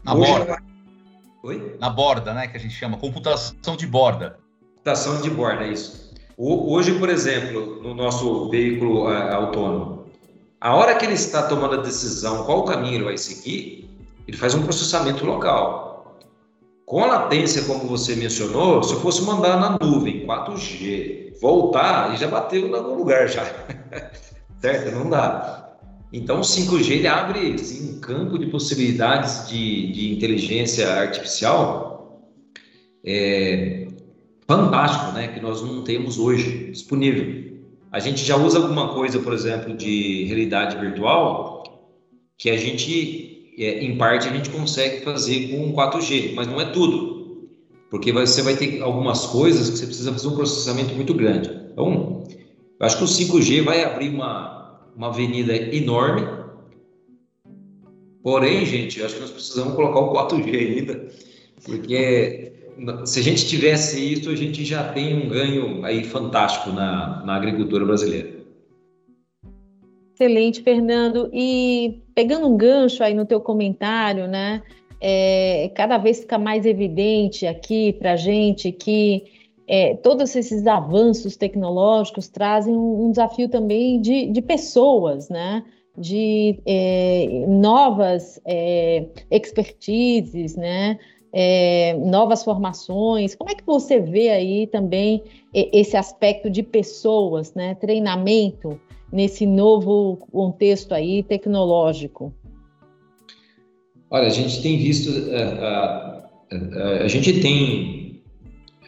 na 0.04 0.16
borda. 0.16 0.58
Oi? 1.44 1.76
Na 1.80 1.90
borda, 1.90 2.34
né? 2.34 2.48
Que 2.48 2.58
a 2.58 2.60
gente 2.60 2.74
chama 2.74 2.98
computação 2.98 3.76
de 3.76 3.86
borda. 3.86 4.38
Computação 4.76 5.22
de 5.22 5.30
borda, 5.30 5.64
é 5.64 5.74
isso. 5.74 6.14
Hoje, 6.38 6.98
por 6.98 7.10
exemplo, 7.10 7.82
no 7.84 7.94
nosso 7.94 8.50
veículo 8.50 9.06
uh, 9.06 9.34
autônomo, 9.34 9.93
a 10.64 10.74
hora 10.74 10.96
que 10.96 11.04
ele 11.04 11.16
está 11.16 11.44
tomando 11.44 11.74
a 11.74 11.82
decisão 11.82 12.46
qual 12.46 12.64
caminho 12.64 12.96
ele 12.96 13.04
vai 13.04 13.18
seguir, 13.18 13.90
ele 14.26 14.38
faz 14.38 14.56
um 14.56 14.64
processamento 14.64 15.26
local. 15.26 16.18
Com 16.86 17.04
a 17.04 17.08
latência, 17.08 17.64
como 17.64 17.86
você 17.86 18.16
mencionou, 18.16 18.82
se 18.82 18.94
eu 18.94 19.02
fosse 19.02 19.24
mandar 19.24 19.60
na 19.60 19.78
nuvem 19.86 20.26
4G, 20.26 21.38
voltar, 21.42 22.08
ele 22.08 22.18
já 22.18 22.30
bateu 22.30 22.66
em 22.66 22.74
algum 22.74 22.96
lugar 22.96 23.28
já. 23.28 23.44
certo? 24.62 24.96
Não 24.96 25.10
dá. 25.10 25.76
Então, 26.14 26.38
o 26.38 26.44
5G 26.44 26.92
ele 26.92 27.08
abre 27.08 27.56
assim, 27.56 27.98
um 27.98 28.00
campo 28.00 28.40
de 28.40 28.46
possibilidades 28.46 29.50
de, 29.50 29.92
de 29.92 30.14
inteligência 30.14 30.90
artificial 30.94 32.24
é, 33.06 33.86
fantástico, 34.48 35.12
né? 35.12 35.28
Que 35.28 35.42
nós 35.42 35.62
não 35.62 35.84
temos 35.84 36.18
hoje 36.18 36.72
disponível. 36.72 37.53
A 37.94 38.00
gente 38.00 38.26
já 38.26 38.36
usa 38.36 38.58
alguma 38.58 38.92
coisa, 38.92 39.20
por 39.20 39.34
exemplo, 39.34 39.78
de 39.78 40.24
realidade 40.24 40.76
virtual, 40.78 41.62
que 42.36 42.50
a 42.50 42.58
gente, 42.58 43.54
é, 43.56 43.84
em 43.84 43.96
parte, 43.96 44.28
a 44.28 44.32
gente 44.32 44.50
consegue 44.50 45.04
fazer 45.04 45.50
com 45.50 45.72
4G, 45.72 46.34
mas 46.34 46.48
não 46.48 46.60
é 46.60 46.66
tudo. 46.66 47.48
Porque 47.92 48.12
você 48.12 48.42
vai 48.42 48.56
ter 48.56 48.82
algumas 48.82 49.28
coisas 49.28 49.70
que 49.70 49.78
você 49.78 49.86
precisa 49.86 50.12
fazer 50.12 50.28
um 50.28 50.36
processamento 50.36 50.96
muito 50.96 51.14
grande. 51.14 51.52
Então, 51.72 52.24
eu 52.80 52.84
acho 52.84 52.98
que 52.98 53.04
o 53.04 53.08
5G 53.08 53.62
vai 53.62 53.84
abrir 53.84 54.10
uma, 54.10 54.90
uma 54.98 55.10
avenida 55.10 55.56
enorme. 55.56 56.28
Porém, 58.24 58.66
gente, 58.66 59.00
eu 59.00 59.06
acho 59.06 59.14
que 59.14 59.22
nós 59.22 59.30
precisamos 59.30 59.76
colocar 59.76 60.00
o 60.00 60.14
4G 60.14 60.78
ainda, 60.78 61.12
porque 61.64 62.54
se 63.06 63.20
a 63.20 63.24
gente 63.24 63.48
tivesse 63.48 64.14
isso, 64.14 64.30
a 64.30 64.36
gente 64.36 64.64
já 64.66 64.92
tem 64.92 65.26
um 65.26 65.30
ganho 65.30 65.84
aí 65.86 66.04
fantástico 66.04 66.72
na, 66.72 67.24
na 67.26 67.36
agricultura 67.36 67.86
brasileira. 67.86 68.44
Excelente, 70.14 70.62
Fernando. 70.62 71.30
E 71.34 72.02
pegando 72.14 72.48
um 72.48 72.56
gancho 72.56 73.04
aí 73.04 73.14
no 73.14 73.26
teu 73.26 73.42
comentário, 73.42 74.28
né? 74.28 74.62
É, 75.02 75.70
cada 75.76 75.98
vez 75.98 76.22
fica 76.22 76.38
mais 76.38 76.66
evidente 76.66 77.46
aqui 77.46 77.94
para 77.94 78.16
gente 78.16 78.72
que 78.72 79.24
é, 79.68 79.96
todos 79.96 80.34
esses 80.36 80.66
avanços 80.66 81.36
tecnológicos 81.36 82.28
trazem 82.28 82.74
um, 82.74 83.06
um 83.06 83.12
desafio 83.12 83.50
também 83.50 84.00
de, 84.00 84.28
de 84.28 84.42
pessoas, 84.42 85.30
né? 85.30 85.64
de 85.98 86.60
é, 86.66 87.46
novas 87.48 88.42
é, 88.46 89.06
expertises, 89.30 90.56
né? 90.56 90.98
É, 91.34 91.96
novas 91.96 92.44
formações? 92.44 93.34
Como 93.34 93.50
é 93.50 93.56
que 93.56 93.66
você 93.66 94.00
vê 94.00 94.30
aí 94.30 94.68
também 94.68 95.24
esse 95.54 95.98
aspecto 95.98 96.50
de 96.50 96.62
pessoas, 96.62 97.54
né, 97.56 97.74
treinamento 97.76 98.80
nesse 99.12 99.46
novo 99.46 100.18
contexto 100.32 100.94
aí 100.94 101.24
tecnológico? 101.24 102.32
Olha, 104.12 104.28
a 104.28 104.30
gente 104.30 104.62
tem 104.62 104.78
visto, 104.78 105.10
a, 105.32 105.42
a, 105.42 106.30
a, 106.52 107.04
a 107.04 107.08
gente 107.08 107.42
tem, 107.42 108.22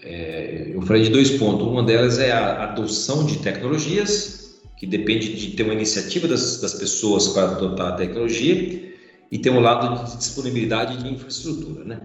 é, 0.04 0.70
eu 0.72 0.82
falei 0.84 1.02
de 1.02 1.10
dois 1.10 1.32
pontos. 1.32 1.66
Uma 1.66 1.82
delas 1.82 2.20
é 2.20 2.32
a 2.32 2.64
adoção 2.64 3.26
de 3.26 3.40
tecnologias, 3.40 4.62
que 4.78 4.86
depende 4.86 5.34
de 5.34 5.56
ter 5.56 5.64
uma 5.64 5.74
iniciativa 5.74 6.28
das, 6.28 6.62
das 6.62 6.76
pessoas 6.76 7.30
para 7.30 7.52
adotar 7.52 7.94
a 7.94 7.96
tecnologia, 7.96 8.94
e 9.32 9.40
tem 9.40 9.52
um 9.52 9.60
lado 9.60 10.06
de 10.06 10.18
disponibilidade 10.18 11.02
de 11.02 11.12
infraestrutura, 11.12 11.84
né? 11.84 12.02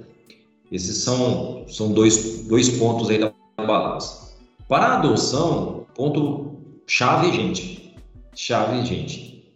Esses 0.70 0.98
são, 0.98 1.64
são 1.68 1.92
dois, 1.92 2.46
dois 2.46 2.68
pontos 2.68 3.10
aí 3.10 3.18
da 3.18 3.32
balança. 3.56 4.36
Para 4.68 4.86
a 4.86 4.98
adoção, 4.98 5.86
ponto 5.94 6.52
chave, 6.86 7.32
gente. 7.32 7.96
Chave, 8.34 8.84
gente. 8.84 9.52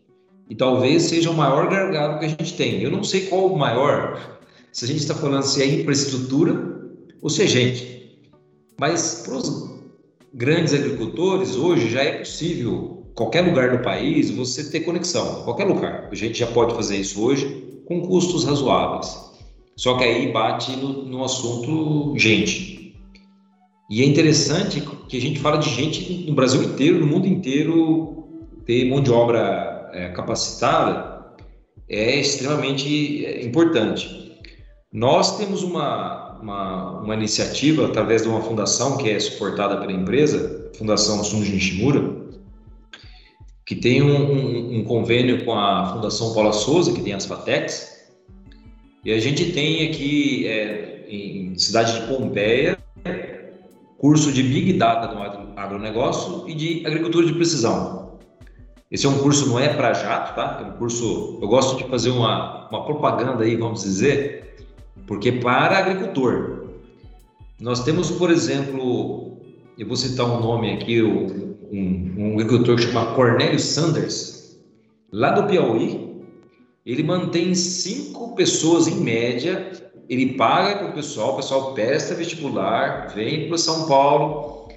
E 0.51 0.55
talvez 0.55 1.05
seja 1.05 1.31
o 1.31 1.35
maior 1.35 1.69
gargalo 1.69 2.19
que 2.19 2.25
a 2.27 2.29
gente 2.29 2.55
tem. 2.55 2.83
Eu 2.83 2.91
não 2.91 3.05
sei 3.05 3.27
qual 3.27 3.47
o 3.47 3.59
maior, 3.59 4.41
se 4.73 4.85
a 4.85 4.89
gente 4.89 5.01
está 5.01 5.15
falando 5.15 5.43
se 5.43 5.63
é 5.63 5.67
infraestrutura 5.67 6.91
ou 7.23 7.31
se 7.31 7.45
é 7.45 7.47
gente. 7.47 8.21
Mas 8.79 9.23
para 9.25 9.37
os 9.37 9.71
grandes 10.35 10.75
agricultores, 10.75 11.55
hoje 11.55 11.89
já 11.89 12.03
é 12.03 12.19
possível, 12.19 13.07
qualquer 13.15 13.43
lugar 13.43 13.77
do 13.77 13.83
país, 13.83 14.31
você 14.31 14.69
ter 14.69 14.81
conexão. 14.81 15.45
Qualquer 15.45 15.65
lugar. 15.65 16.09
A 16.11 16.15
gente 16.15 16.39
já 16.39 16.47
pode 16.49 16.75
fazer 16.75 16.97
isso 16.97 17.23
hoje 17.23 17.83
com 17.87 18.03
custos 18.03 18.45
razoáveis. 18.45 19.24
Só 19.77 19.97
que 19.97 20.05
aí 20.05 20.33
bate 20.33 20.77
no, 20.77 21.05
no 21.05 21.25
assunto 21.25 22.17
gente. 22.19 22.95
E 23.91 24.03
é 24.03 24.07
interessante 24.07 24.81
que 25.09 25.17
a 25.17 25.21
gente 25.21 25.41
fala 25.41 25.59
de 25.59 25.69
gente 25.69 26.27
no 26.27 26.35
Brasil 26.35 26.63
inteiro, 26.63 27.01
no 27.01 27.07
mundo 27.07 27.27
inteiro, 27.27 28.29
ter 28.65 28.89
mão 28.89 29.03
de 29.03 29.11
obra 29.11 29.91
é, 29.93 30.09
capacitada 30.09 31.15
é 31.89 32.19
extremamente 32.19 33.25
é, 33.25 33.45
importante. 33.45 34.33
Nós 34.93 35.37
temos 35.37 35.63
uma, 35.63 36.39
uma, 36.41 37.01
uma, 37.01 37.15
iniciativa 37.15 37.87
através 37.87 38.23
de 38.23 38.29
uma 38.29 38.41
fundação 38.41 38.97
que 38.97 39.11
é 39.11 39.19
suportada 39.19 39.77
pela 39.77 39.93
empresa, 39.93 40.71
Fundação 40.77 41.23
Sunji 41.23 41.53
Nishimura, 41.53 42.25
que 43.67 43.75
tem 43.75 44.03
um, 44.03 44.33
um, 44.33 44.79
um, 44.79 44.85
convênio 44.85 45.45
com 45.45 45.55
a 45.55 45.93
Fundação 45.93 46.35
Paula 46.35 46.53
Souza, 46.53 46.93
que 46.93 47.03
tem 47.03 47.13
as 47.13 47.27
FATECs, 47.27 47.94
e 49.05 49.13
a 49.13 49.21
gente 49.21 49.53
tem 49.53 49.89
aqui 49.89 50.47
é, 50.47 51.07
em 51.09 51.57
cidade 51.59 52.01
de 52.01 52.07
Pompeia 52.07 52.79
curso 54.05 54.31
de 54.31 54.43
Big 54.43 54.75
Data 54.75 55.15
no 55.15 55.59
agronegócio 55.59 56.47
e 56.47 56.55
de 56.55 56.87
agricultura 56.87 57.27
de 57.27 57.33
precisão. 57.33 58.19
Esse 58.91 59.07
é 59.07 59.09
um 59.09 59.17
curso, 59.17 59.49
não 59.49 59.59
é 59.59 59.69
para 59.73 59.95
jato, 59.95 60.35
tá? 60.35 60.61
É 60.63 60.69
um 60.69 60.77
curso, 60.77 61.39
eu 61.41 61.49
gosto 61.49 61.79
de 61.79 61.89
fazer 61.89 62.11
uma, 62.11 62.69
uma 62.69 62.85
propaganda 62.85 63.43
aí, 63.43 63.57
vamos 63.57 63.83
dizer, 63.83 64.57
porque 65.07 65.33
para 65.33 65.79
agricultor. 65.79 66.65
Nós 67.59 67.83
temos, 67.83 68.11
por 68.11 68.31
exemplo, 68.31 69.39
eu 69.79 69.87
vou 69.87 69.97
citar 69.97 70.27
um 70.27 70.39
nome 70.39 70.73
aqui, 70.73 71.03
um, 71.03 71.57
um 72.19 72.35
agricultor 72.35 72.77
que 72.77 72.83
chama 72.83 73.15
Cornélio 73.15 73.59
Sanders, 73.59 74.61
lá 75.11 75.31
do 75.31 75.47
Piauí, 75.47 76.14
ele 76.85 77.03
mantém 77.03 77.55
cinco 77.55 78.35
pessoas 78.35 78.87
em 78.87 78.97
média, 78.97 79.73
ele 80.09 80.35
paga 80.35 80.81
com 80.81 80.91
o 80.91 80.93
pessoal, 80.93 81.33
o 81.33 81.37
pessoal 81.37 81.73
presta 81.73 82.15
vestibular, 82.15 83.13
vem 83.15 83.49
para 83.49 83.57
São 83.57 83.89
Paulo, 83.89 84.69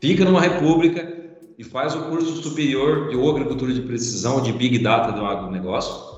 fica 0.00 0.24
numa 0.24 0.40
república 0.40 1.16
e 1.58 1.64
faz 1.64 1.94
o 1.94 2.02
curso 2.10 2.42
superior 2.42 3.08
de 3.08 3.18
agricultura 3.18 3.72
de 3.72 3.80
precisão, 3.80 4.42
de 4.42 4.52
Big 4.52 4.78
Data 4.80 5.12
do 5.12 5.24
agronegócio. 5.24 6.16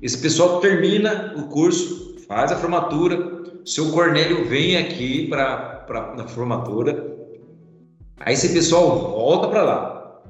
Esse 0.00 0.16
pessoal 0.16 0.60
termina 0.60 1.34
o 1.36 1.42
curso, 1.48 2.16
faz 2.26 2.50
a 2.50 2.56
formatura, 2.56 3.42
seu 3.66 3.90
Cornélio 3.92 4.48
vem 4.48 4.78
aqui 4.78 5.28
para 5.28 6.14
na 6.16 6.26
formatura, 6.26 7.18
aí 8.18 8.32
esse 8.32 8.54
pessoal 8.54 9.10
volta 9.10 9.48
para 9.48 9.62
lá. 9.62 10.22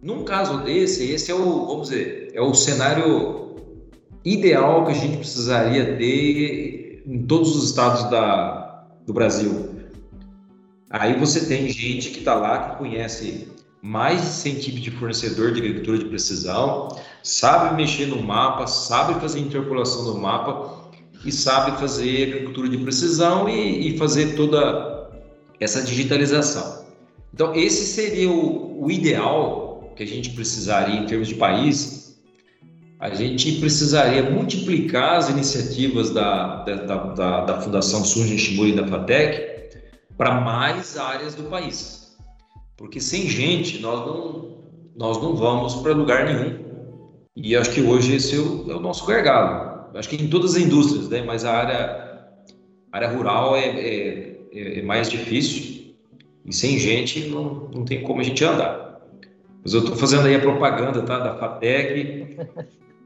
Num 0.00 0.24
caso 0.24 0.62
desse, 0.64 1.10
esse 1.12 1.30
é 1.30 1.34
o, 1.34 1.66
vamos 1.66 1.90
dizer, 1.90 2.30
é 2.32 2.40
o 2.40 2.54
cenário 2.54 3.49
ideal 4.24 4.84
que 4.84 4.92
a 4.92 4.94
gente 4.94 5.16
precisaria 5.16 5.96
ter 5.96 7.02
em 7.06 7.22
todos 7.22 7.56
os 7.56 7.64
estados 7.64 8.10
da, 8.10 8.86
do 9.06 9.12
Brasil. 9.12 9.70
Aí 10.90 11.18
você 11.18 11.46
tem 11.46 11.68
gente 11.68 12.10
que 12.10 12.18
está 12.18 12.34
lá 12.34 12.70
que 12.70 12.78
conhece 12.78 13.48
mais 13.82 14.20
de 14.20 14.28
100 14.28 14.54
tipos 14.56 14.80
de 14.80 14.90
fornecedor 14.90 15.52
de 15.52 15.60
agricultura 15.60 15.98
de 15.98 16.04
precisão, 16.06 16.88
sabe 17.22 17.76
mexer 17.76 18.06
no 18.06 18.22
mapa, 18.22 18.66
sabe 18.66 19.18
fazer 19.20 19.40
interpolação 19.40 20.04
do 20.04 20.18
mapa 20.18 20.90
e 21.24 21.32
sabe 21.32 21.78
fazer 21.78 22.28
agricultura 22.28 22.68
de 22.68 22.78
precisão 22.78 23.48
e, 23.48 23.88
e 23.88 23.98
fazer 23.98 24.34
toda 24.34 25.10
essa 25.58 25.82
digitalização. 25.82 26.84
Então, 27.32 27.54
esse 27.54 27.86
seria 27.86 28.30
o, 28.30 28.84
o 28.84 28.90
ideal 28.90 29.92
que 29.96 30.02
a 30.02 30.06
gente 30.06 30.30
precisaria 30.30 30.96
em 30.96 31.06
termos 31.06 31.28
de 31.28 31.36
país 31.36 32.09
a 33.00 33.08
gente 33.14 33.58
precisaria 33.60 34.30
multiplicar 34.30 35.16
as 35.16 35.30
iniciativas 35.30 36.10
da, 36.10 36.62
da, 36.64 36.96
da, 36.96 37.44
da 37.46 37.60
Fundação 37.62 38.04
Sunji 38.04 38.38
Shimori 38.38 38.72
e 38.72 38.76
da 38.76 38.86
FATEC 38.86 39.78
para 40.18 40.38
mais 40.42 40.98
áreas 40.98 41.34
do 41.34 41.44
país. 41.44 42.14
Porque 42.76 43.00
sem 43.00 43.26
gente 43.26 43.80
nós 43.80 44.06
não, 44.06 44.58
nós 44.94 45.22
não 45.22 45.34
vamos 45.34 45.76
para 45.76 45.94
lugar 45.94 46.26
nenhum. 46.26 46.58
E 47.34 47.56
acho 47.56 47.70
que 47.70 47.80
hoje 47.80 48.16
esse 48.16 48.36
é 48.36 48.38
o, 48.38 48.70
é 48.70 48.74
o, 48.76 48.80
nosso 48.80 49.06
gargalo. 49.06 49.88
Acho 49.94 50.10
que 50.10 50.22
em 50.22 50.28
todas 50.28 50.56
as 50.56 50.62
indústrias, 50.62 51.08
né? 51.08 51.22
mas 51.22 51.46
a 51.46 51.54
área, 51.54 52.28
área 52.92 53.08
rural 53.08 53.56
é, 53.56 53.64
é, 53.64 54.40
é, 54.52 54.78
é 54.80 54.82
mais 54.82 55.08
difícil. 55.08 55.94
E 56.44 56.52
sem 56.52 56.78
gente 56.78 57.28
não, 57.28 57.70
não 57.72 57.82
tem 57.82 58.02
como 58.02 58.20
a 58.20 58.24
gente 58.24 58.44
andar. 58.44 59.00
Mas 59.62 59.72
eu 59.72 59.80
estou 59.80 59.96
fazendo 59.96 60.26
aí 60.26 60.34
a 60.34 60.40
propaganda 60.40 61.00
tá, 61.00 61.18
da 61.18 61.38
FATEC 61.38 62.36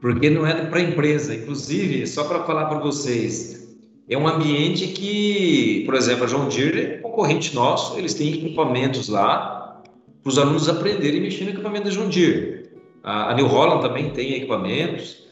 porque 0.05 0.29
não 0.29 0.45
é 0.45 0.53
para 0.65 0.81
empresa. 0.81 1.33
Inclusive, 1.33 2.05
só 2.05 2.25
para 2.25 2.43
falar 2.43 2.65
para 2.65 2.77
vocês, 2.77 3.75
é 4.07 4.15
um 4.15 4.27
ambiente 4.27 4.89
que, 4.89 5.81
por 5.83 5.95
exemplo, 5.95 6.25
a 6.25 6.27
John 6.27 6.47
Deere 6.47 6.79
é 6.79 6.97
concorrente 6.97 7.55
nosso, 7.55 7.97
eles 7.97 8.13
têm 8.13 8.35
equipamentos 8.35 9.09
lá 9.09 9.81
para 10.21 10.29
os 10.29 10.37
alunos 10.37 10.69
aprenderem 10.69 11.19
a 11.19 11.23
mexer 11.23 11.45
no 11.45 11.49
equipamento 11.49 11.85
da 11.85 11.89
John 11.89 12.09
Deere. 12.09 12.69
A, 13.01 13.31
a 13.31 13.33
New 13.33 13.47
Holland 13.47 13.81
também 13.81 14.11
tem 14.11 14.35
equipamentos, 14.35 15.25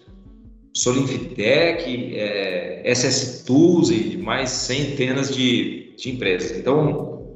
Solinfitec, 0.73 2.15
é, 2.15 2.81
SS 2.95 3.45
Tools 3.45 3.91
e 3.91 4.17
mais 4.17 4.49
centenas 4.49 5.35
de, 5.35 5.93
de 5.95 6.09
empresas. 6.09 6.57
Então, 6.57 7.35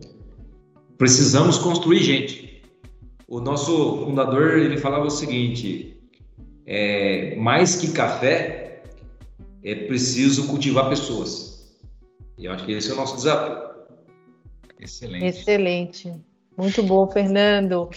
precisamos 0.97 1.60
construir 1.60 2.00
gente. 2.00 2.63
O 3.28 3.39
nosso 3.39 4.06
fundador 4.06 4.58
ele 4.58 4.78
falava 4.78 5.06
o 5.06 5.12
seguinte: 5.12 5.96
é, 6.67 7.34
mais 7.38 7.77
que 7.77 7.93
café, 7.93 8.84
é 9.63 9.73
preciso 9.73 10.47
cultivar 10.47 10.89
pessoas. 10.89 11.77
E 12.38 12.45
eu 12.45 12.51
acho 12.51 12.65
que 12.65 12.73
esse 12.73 12.91
é 12.91 12.93
o 12.93 12.97
nosso 12.97 13.15
desafio. 13.15 13.58
Excelente. 14.80 15.25
Excelente. 15.25 16.13
Muito 16.58 16.84
bom, 16.84 17.08
Fernando. 17.08 17.89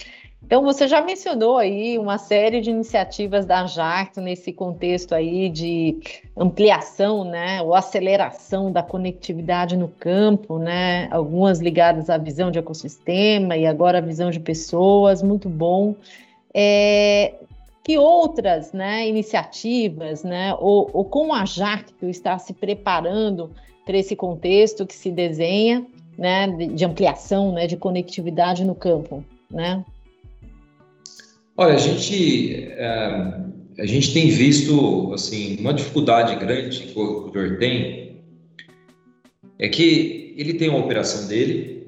Então, 0.43 0.63
você 0.63 0.87
já 0.87 1.01
mencionou 1.01 1.57
aí 1.57 1.99
uma 1.99 2.17
série 2.17 2.61
de 2.61 2.71
iniciativas 2.71 3.45
da 3.45 3.65
Jacto 3.67 4.19
nesse 4.19 4.51
contexto 4.51 5.13
aí 5.13 5.49
de 5.49 5.99
ampliação, 6.35 7.23
né, 7.23 7.61
ou 7.61 7.75
aceleração 7.75 8.71
da 8.71 8.81
conectividade 8.81 9.77
no 9.77 9.87
campo, 9.87 10.57
né, 10.57 11.07
algumas 11.11 11.59
ligadas 11.59 12.09
à 12.09 12.17
visão 12.17 12.49
de 12.49 12.57
ecossistema 12.57 13.55
e 13.55 13.67
agora 13.67 13.99
a 13.99 14.01
visão 14.01 14.31
de 14.31 14.39
pessoas, 14.39 15.21
muito 15.21 15.47
bom. 15.47 15.95
É, 16.53 17.35
que 17.91 17.97
outras, 17.97 18.71
né, 18.71 19.05
iniciativas, 19.05 20.23
né, 20.23 20.55
ou, 20.57 20.89
ou 20.93 21.03
como 21.03 21.33
a 21.33 21.43
Jacto 21.43 22.07
está 22.07 22.39
se 22.39 22.53
preparando 22.53 23.51
para 23.85 23.97
esse 23.97 24.15
contexto 24.15 24.87
que 24.87 24.95
se 24.95 25.11
desenha, 25.11 25.85
né, 26.17 26.47
de, 26.47 26.85
ampliação, 26.85 27.51
né, 27.51 27.67
de 27.67 27.75
conectividade 27.75 28.63
no 28.63 28.73
campo, 28.73 29.25
né? 29.51 29.83
Olha, 31.57 31.73
a 31.73 31.77
gente, 31.77 32.55
é, 32.55 33.41
a 33.77 33.85
gente 33.85 34.13
tem 34.13 34.29
visto 34.29 35.11
assim 35.13 35.57
uma 35.59 35.73
dificuldade 35.73 36.37
grande 36.37 36.83
que 36.83 36.97
o 36.97 37.03
agricultor 37.03 37.57
tem 37.57 38.21
é 39.59 39.67
que 39.67 40.33
ele 40.37 40.53
tem 40.53 40.69
uma 40.69 40.79
operação 40.79 41.27
dele, 41.27 41.80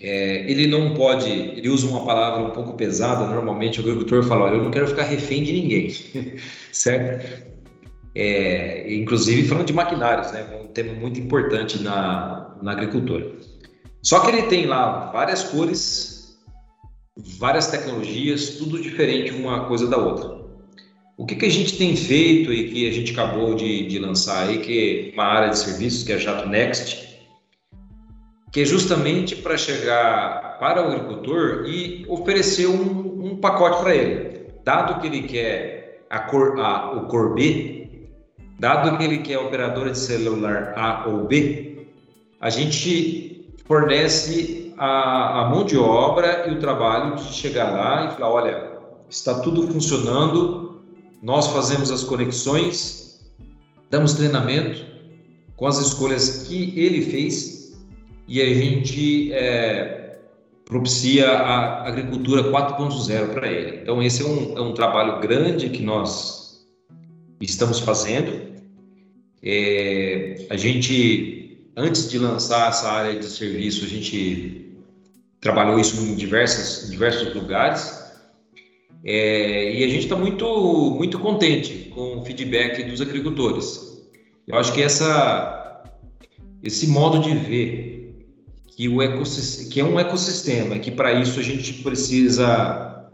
é, 0.00 0.48
ele 0.50 0.66
não 0.68 0.94
pode, 0.94 1.28
ele 1.28 1.68
usa 1.68 1.88
uma 1.88 2.04
palavra 2.04 2.44
um 2.44 2.50
pouco 2.50 2.74
pesada, 2.74 3.26
normalmente 3.26 3.80
o 3.80 3.82
agricultor 3.82 4.22
fala, 4.22 4.44
olha, 4.44 4.56
eu 4.56 4.62
não 4.62 4.70
quero 4.70 4.86
ficar 4.86 5.02
refém 5.02 5.42
de 5.42 5.52
ninguém, 5.52 5.90
certo? 6.70 7.48
É, 8.14 8.94
inclusive 8.94 9.48
falando 9.48 9.66
de 9.66 9.72
maquinários, 9.72 10.30
né, 10.32 10.46
um 10.62 10.68
tema 10.68 10.92
muito 10.92 11.18
importante 11.18 11.82
na, 11.82 12.56
na 12.62 12.72
agricultura. 12.72 13.32
Só 14.00 14.20
que 14.20 14.28
ele 14.28 14.42
tem 14.42 14.66
lá 14.66 15.10
várias 15.10 15.42
cores, 15.42 16.38
várias 17.16 17.66
tecnologias, 17.66 18.50
tudo 18.50 18.80
diferente 18.80 19.32
uma 19.32 19.66
coisa 19.66 19.88
da 19.88 19.96
outra. 19.96 20.38
O 21.16 21.26
que, 21.26 21.34
que 21.34 21.46
a 21.46 21.50
gente 21.50 21.76
tem 21.76 21.96
feito 21.96 22.52
e 22.52 22.70
que 22.70 22.88
a 22.88 22.92
gente 22.92 23.10
acabou 23.10 23.56
de, 23.56 23.88
de 23.88 23.98
lançar 23.98 24.46
aí, 24.46 24.58
que 24.58 25.10
é 25.10 25.14
uma 25.14 25.24
área 25.24 25.50
de 25.50 25.58
serviços, 25.58 26.04
que 26.04 26.12
é 26.12 26.14
a 26.14 26.18
Jato 26.18 26.48
Next, 26.48 27.07
que 28.50 28.60
é 28.60 28.64
justamente 28.64 29.36
para 29.36 29.56
chegar 29.56 30.58
para 30.58 30.82
o 30.82 30.92
agricultor 30.92 31.64
e 31.66 32.04
oferecer 32.08 32.66
um, 32.66 33.32
um 33.32 33.36
pacote 33.36 33.82
para 33.82 33.94
ele. 33.94 34.46
Dado 34.64 35.00
que 35.00 35.06
ele 35.06 35.22
quer 35.22 36.06
a 36.10 36.20
cor, 36.20 36.58
a, 36.58 36.92
o 36.92 37.06
cor 37.06 37.34
B, 37.34 38.08
dado 38.58 38.96
que 38.96 39.04
ele 39.04 39.18
quer 39.18 39.38
operadora 39.38 39.90
de 39.90 39.98
celular 39.98 40.72
A 40.76 41.06
ou 41.08 41.24
B, 41.24 41.86
a 42.40 42.50
gente 42.50 43.46
fornece 43.66 44.72
a, 44.78 45.42
a 45.42 45.48
mão 45.50 45.64
de 45.64 45.76
obra 45.76 46.46
e 46.48 46.52
o 46.52 46.58
trabalho 46.58 47.16
de 47.16 47.24
chegar 47.24 47.70
lá 47.72 48.06
e 48.06 48.16
falar: 48.16 48.32
olha, 48.32 48.72
está 49.08 49.40
tudo 49.40 49.68
funcionando, 49.68 50.80
nós 51.22 51.48
fazemos 51.48 51.90
as 51.90 52.02
conexões, 52.02 53.20
damos 53.90 54.14
treinamento 54.14 54.86
com 55.56 55.66
as 55.66 55.78
escolhas 55.78 56.46
que 56.46 56.78
ele 56.78 57.02
fez 57.02 57.57
e 58.28 58.42
a 58.42 58.54
gente 58.54 59.32
é, 59.32 60.18
propicia 60.66 61.30
a 61.30 61.88
agricultura 61.88 62.44
4.0 62.44 63.32
para 63.32 63.50
ele. 63.50 63.78
Então, 63.78 64.02
esse 64.02 64.22
é 64.22 64.26
um, 64.26 64.58
é 64.58 64.60
um 64.60 64.74
trabalho 64.74 65.18
grande 65.18 65.70
que 65.70 65.82
nós 65.82 66.68
estamos 67.40 67.80
fazendo. 67.80 68.48
É, 69.42 70.46
a 70.50 70.56
gente, 70.58 71.58
antes 71.74 72.10
de 72.10 72.18
lançar 72.18 72.68
essa 72.68 72.90
área 72.90 73.18
de 73.18 73.24
serviço, 73.24 73.86
a 73.86 73.88
gente 73.88 74.76
trabalhou 75.40 75.80
isso 75.80 75.98
em 76.02 76.14
diversos, 76.14 76.90
diversos 76.90 77.34
lugares. 77.34 77.98
É, 79.04 79.72
e 79.72 79.84
a 79.84 79.88
gente 79.88 80.02
está 80.02 80.16
muito, 80.16 80.90
muito 80.96 81.18
contente 81.18 81.90
com 81.94 82.18
o 82.18 82.24
feedback 82.26 82.82
dos 82.82 83.00
agricultores. 83.00 84.02
Eu 84.46 84.56
acho 84.56 84.74
que 84.74 84.82
essa, 84.82 85.82
esse 86.62 86.88
modo 86.88 87.20
de 87.20 87.34
ver 87.34 87.97
que, 88.78 88.88
o 88.88 89.02
ecossistema, 89.02 89.70
que 89.70 89.80
é 89.80 89.84
um 89.84 89.98
ecossistema, 89.98 90.78
que 90.78 90.92
para 90.92 91.12
isso 91.12 91.40
a 91.40 91.42
gente 91.42 91.82
precisa. 91.82 93.10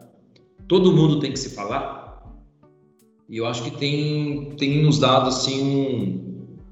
Todo 0.68 0.92
mundo 0.92 1.20
tem 1.20 1.33
que 1.33 1.38
se 1.38 1.55
falar. 1.55 2.22
E 3.31 3.38
eu 3.38 3.46
acho 3.46 3.64
que 3.64 3.70
tem, 3.70 4.53
tem 4.59 4.83
nos 4.83 4.98
dado 4.98 5.29
assim, 5.31 5.62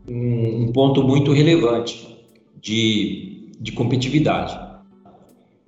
um, 0.06 0.12
um, 0.12 0.64
um 0.64 0.72
ponto 0.72 1.02
muito 1.02 1.32
relevante 1.32 2.06
de, 2.60 3.50
de 3.58 3.72
competitividade. 3.72 4.60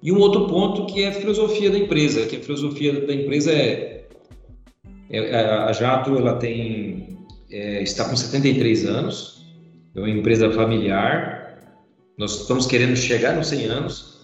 E 0.03 0.13
um 0.13 0.19
outro 0.19 0.47
ponto 0.47 0.85
que 0.85 1.03
é 1.03 1.09
a 1.09 1.13
filosofia 1.13 1.71
da 1.71 1.79
empresa, 1.79 2.27
que 2.27 2.37
a 2.37 2.41
filosofia 2.41 3.07
da 3.07 3.15
empresa 3.15 3.51
é, 3.51 4.07
é, 5.09 5.19
é 5.19 5.47
a 5.47 5.73
Jato 5.73 6.15
ela 6.15 6.37
tem 6.37 7.17
é, 7.51 7.83
está 7.83 8.07
com 8.07 8.15
73 8.15 8.85
anos, 8.85 9.47
é 9.95 9.99
uma 9.99 10.11
empresa 10.11 10.51
familiar, 10.51 11.34
nós 12.19 12.41
estamos 12.41 12.67
querendo 12.67 12.97
chegar 12.97 13.35
nos 13.35 13.49
100 13.49 13.65
anos 13.67 14.15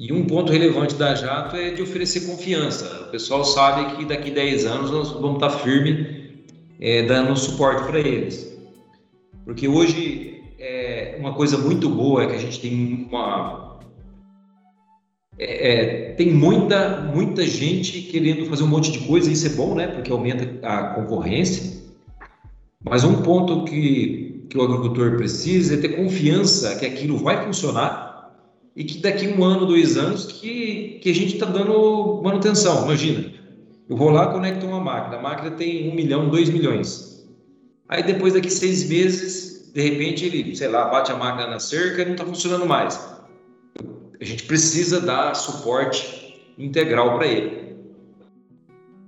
e 0.00 0.12
um 0.12 0.26
ponto 0.26 0.52
relevante 0.52 0.94
da 0.94 1.14
Jato 1.14 1.56
é 1.56 1.70
de 1.70 1.82
oferecer 1.82 2.20
confiança. 2.20 3.06
O 3.08 3.10
pessoal 3.10 3.44
sabe 3.44 3.96
que 3.96 4.04
daqui 4.04 4.30
10 4.30 4.66
anos 4.66 4.90
nós 4.90 5.10
vamos 5.10 5.34
estar 5.34 5.50
firme 5.50 6.44
é, 6.80 7.02
dando 7.02 7.36
suporte 7.36 7.84
para 7.84 7.98
eles. 7.98 8.56
Porque 9.44 9.66
hoje 9.66 10.42
é, 10.58 11.16
uma 11.18 11.34
coisa 11.34 11.58
muito 11.58 11.88
boa 11.88 12.22
é 12.22 12.26
que 12.28 12.34
a 12.34 12.38
gente 12.38 12.60
tem 12.60 13.06
uma 13.10 13.68
é, 15.38 15.72
é, 15.72 16.12
tem 16.14 16.32
muita, 16.32 17.00
muita 17.00 17.46
gente 17.46 18.02
querendo 18.02 18.46
fazer 18.46 18.64
um 18.64 18.66
monte 18.66 18.90
de 18.90 19.00
coisa, 19.00 19.30
e 19.30 19.34
isso 19.34 19.46
é 19.46 19.50
bom, 19.50 19.74
né? 19.74 19.86
Porque 19.86 20.10
aumenta 20.10 20.66
a 20.66 20.94
concorrência. 20.94 21.78
Mas 22.84 23.04
um 23.04 23.22
ponto 23.22 23.64
que, 23.64 24.27
que 24.48 24.56
o 24.56 24.62
agricultor 24.62 25.16
precisa 25.16 25.74
é 25.74 25.76
ter 25.76 25.90
confiança 25.90 26.76
que 26.76 26.86
aquilo 26.86 27.18
vai 27.18 27.44
funcionar 27.44 28.32
e 28.74 28.84
que 28.84 28.98
daqui 28.98 29.28
um 29.28 29.44
ano, 29.44 29.66
dois 29.66 29.96
anos, 29.96 30.26
que, 30.26 31.00
que 31.02 31.10
a 31.10 31.14
gente 31.14 31.34
está 31.34 31.46
dando 31.46 32.20
manutenção. 32.22 32.84
Imagina, 32.84 33.32
eu 33.88 33.96
vou 33.96 34.10
lá 34.10 34.28
conecto 34.28 34.66
uma 34.66 34.80
máquina, 34.80 35.16
a 35.16 35.22
máquina 35.22 35.50
tem 35.50 35.90
um 35.90 35.94
milhão, 35.94 36.28
dois 36.28 36.48
milhões. 36.48 37.26
Aí 37.88 38.02
depois 38.02 38.34
daqui 38.34 38.50
seis 38.50 38.88
meses, 38.88 39.70
de 39.74 39.80
repente 39.82 40.24
ele, 40.24 40.54
sei 40.54 40.68
lá, 40.68 40.86
bate 40.86 41.10
a 41.10 41.16
máquina 41.16 41.48
na 41.48 41.58
cerca 41.58 42.02
e 42.02 42.04
não 42.04 42.12
está 42.12 42.24
funcionando 42.24 42.66
mais 42.66 43.18
a 44.20 44.24
gente 44.24 44.44
precisa 44.44 45.00
dar 45.00 45.34
suporte 45.34 46.42
integral 46.58 47.16
para 47.16 47.26
ele. 47.26 47.76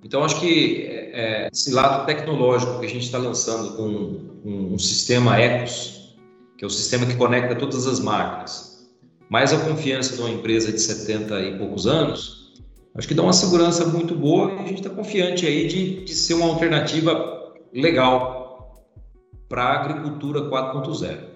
Então, 0.05 0.25
acho 0.25 0.41
que 0.41 0.87
é, 0.87 1.49
esse 1.53 1.73
lado 1.73 2.07
tecnológico 2.07 2.79
que 2.79 2.87
a 2.87 2.89
gente 2.89 3.05
está 3.05 3.19
lançando 3.19 3.77
com 3.77 4.30
um, 4.45 4.75
um, 4.75 4.79
sistema 4.79 5.41
ECOS, 5.41 6.17
que 6.57 6.65
é 6.65 6.67
o 6.67 6.71
sistema 6.71 7.07
que 7.07 7.17
conecta 7.17 7.55
todas 7.55 7.87
as 7.87 8.01
máquinas, 8.01 8.91
mais 9.29 9.53
a 9.53 9.59
confiança 9.61 10.17
de 10.17 10.23
uma 10.23 10.31
empresa 10.31 10.73
de 10.73 10.81
70 10.81 11.41
e 11.41 11.59
poucos 11.59 11.87
anos, 11.87 12.55
acho 12.95 13.07
que 13.07 13.15
dá 13.15 13.23
uma 13.23 13.33
segurança 13.33 13.87
muito 13.87 14.15
boa 14.15 14.53
e 14.53 14.55
a 14.57 14.67
gente 14.67 14.79
está 14.83 14.91
confiante 14.91 15.47
aí 15.47 15.69
de, 15.69 16.05
de 16.05 16.15
ser 16.15 16.35
uma 16.35 16.47
alternativa 16.47 17.55
legal 17.73 18.85
para 19.49 19.65
a 19.65 19.81
agricultura 19.81 20.43
4.0. 20.51 21.31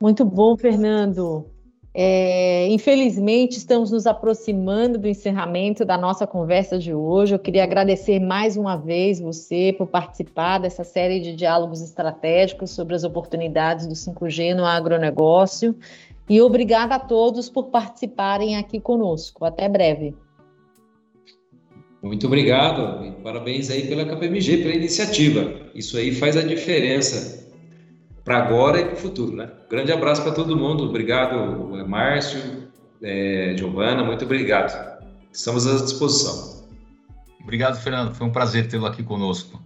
Muito 0.00 0.24
bom, 0.24 0.56
Fernando. 0.56 1.44
É, 1.92 2.68
infelizmente, 2.68 3.58
estamos 3.58 3.90
nos 3.90 4.06
aproximando 4.06 4.96
do 4.96 5.08
encerramento 5.08 5.84
da 5.84 5.98
nossa 5.98 6.24
conversa 6.24 6.78
de 6.78 6.94
hoje. 6.94 7.34
Eu 7.34 7.38
queria 7.38 7.64
agradecer 7.64 8.20
mais 8.20 8.56
uma 8.56 8.76
vez 8.76 9.18
você 9.18 9.74
por 9.76 9.88
participar 9.88 10.58
dessa 10.58 10.84
série 10.84 11.18
de 11.18 11.34
diálogos 11.34 11.82
estratégicos 11.82 12.70
sobre 12.70 12.94
as 12.94 13.02
oportunidades 13.02 13.88
do 13.88 13.94
5G 13.94 14.54
no 14.54 14.64
agronegócio. 14.64 15.74
E 16.28 16.40
obrigada 16.40 16.94
a 16.94 16.98
todos 17.00 17.50
por 17.50 17.64
participarem 17.64 18.56
aqui 18.56 18.78
conosco. 18.78 19.44
Até 19.44 19.68
breve. 19.68 20.14
Muito 22.00 22.26
obrigado 22.28 23.04
e 23.04 23.10
parabéns 23.20 23.68
aí 23.68 23.88
pela 23.88 24.06
KPMG, 24.06 24.58
pela 24.58 24.74
iniciativa. 24.74 25.52
Isso 25.74 25.98
aí 25.98 26.12
faz 26.12 26.36
a 26.36 26.42
diferença 26.42 27.39
para 28.24 28.38
agora 28.38 28.80
e 28.80 28.84
para 28.84 28.94
o 28.94 28.96
futuro, 28.96 29.34
né? 29.34 29.48
Grande 29.68 29.92
abraço 29.92 30.22
para 30.22 30.32
todo 30.32 30.56
mundo. 30.56 30.84
Obrigado, 30.84 31.34
Márcio, 31.88 32.68
é, 33.02 33.54
Giovana, 33.56 34.04
muito 34.04 34.24
obrigado. 34.24 34.98
Estamos 35.32 35.66
à 35.66 35.82
disposição. 35.82 36.60
Obrigado, 37.42 37.80
Fernando. 37.80 38.14
Foi 38.14 38.26
um 38.26 38.30
prazer 38.32 38.68
tê-lo 38.68 38.86
aqui 38.86 39.02
conosco. 39.02 39.60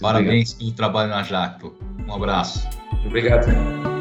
Parabéns 0.00 0.52
pelo 0.54 0.72
trabalho 0.72 1.10
na 1.10 1.22
Jacto. 1.22 1.74
Um 2.06 2.14
abraço. 2.14 2.68
Obrigado. 3.04 3.95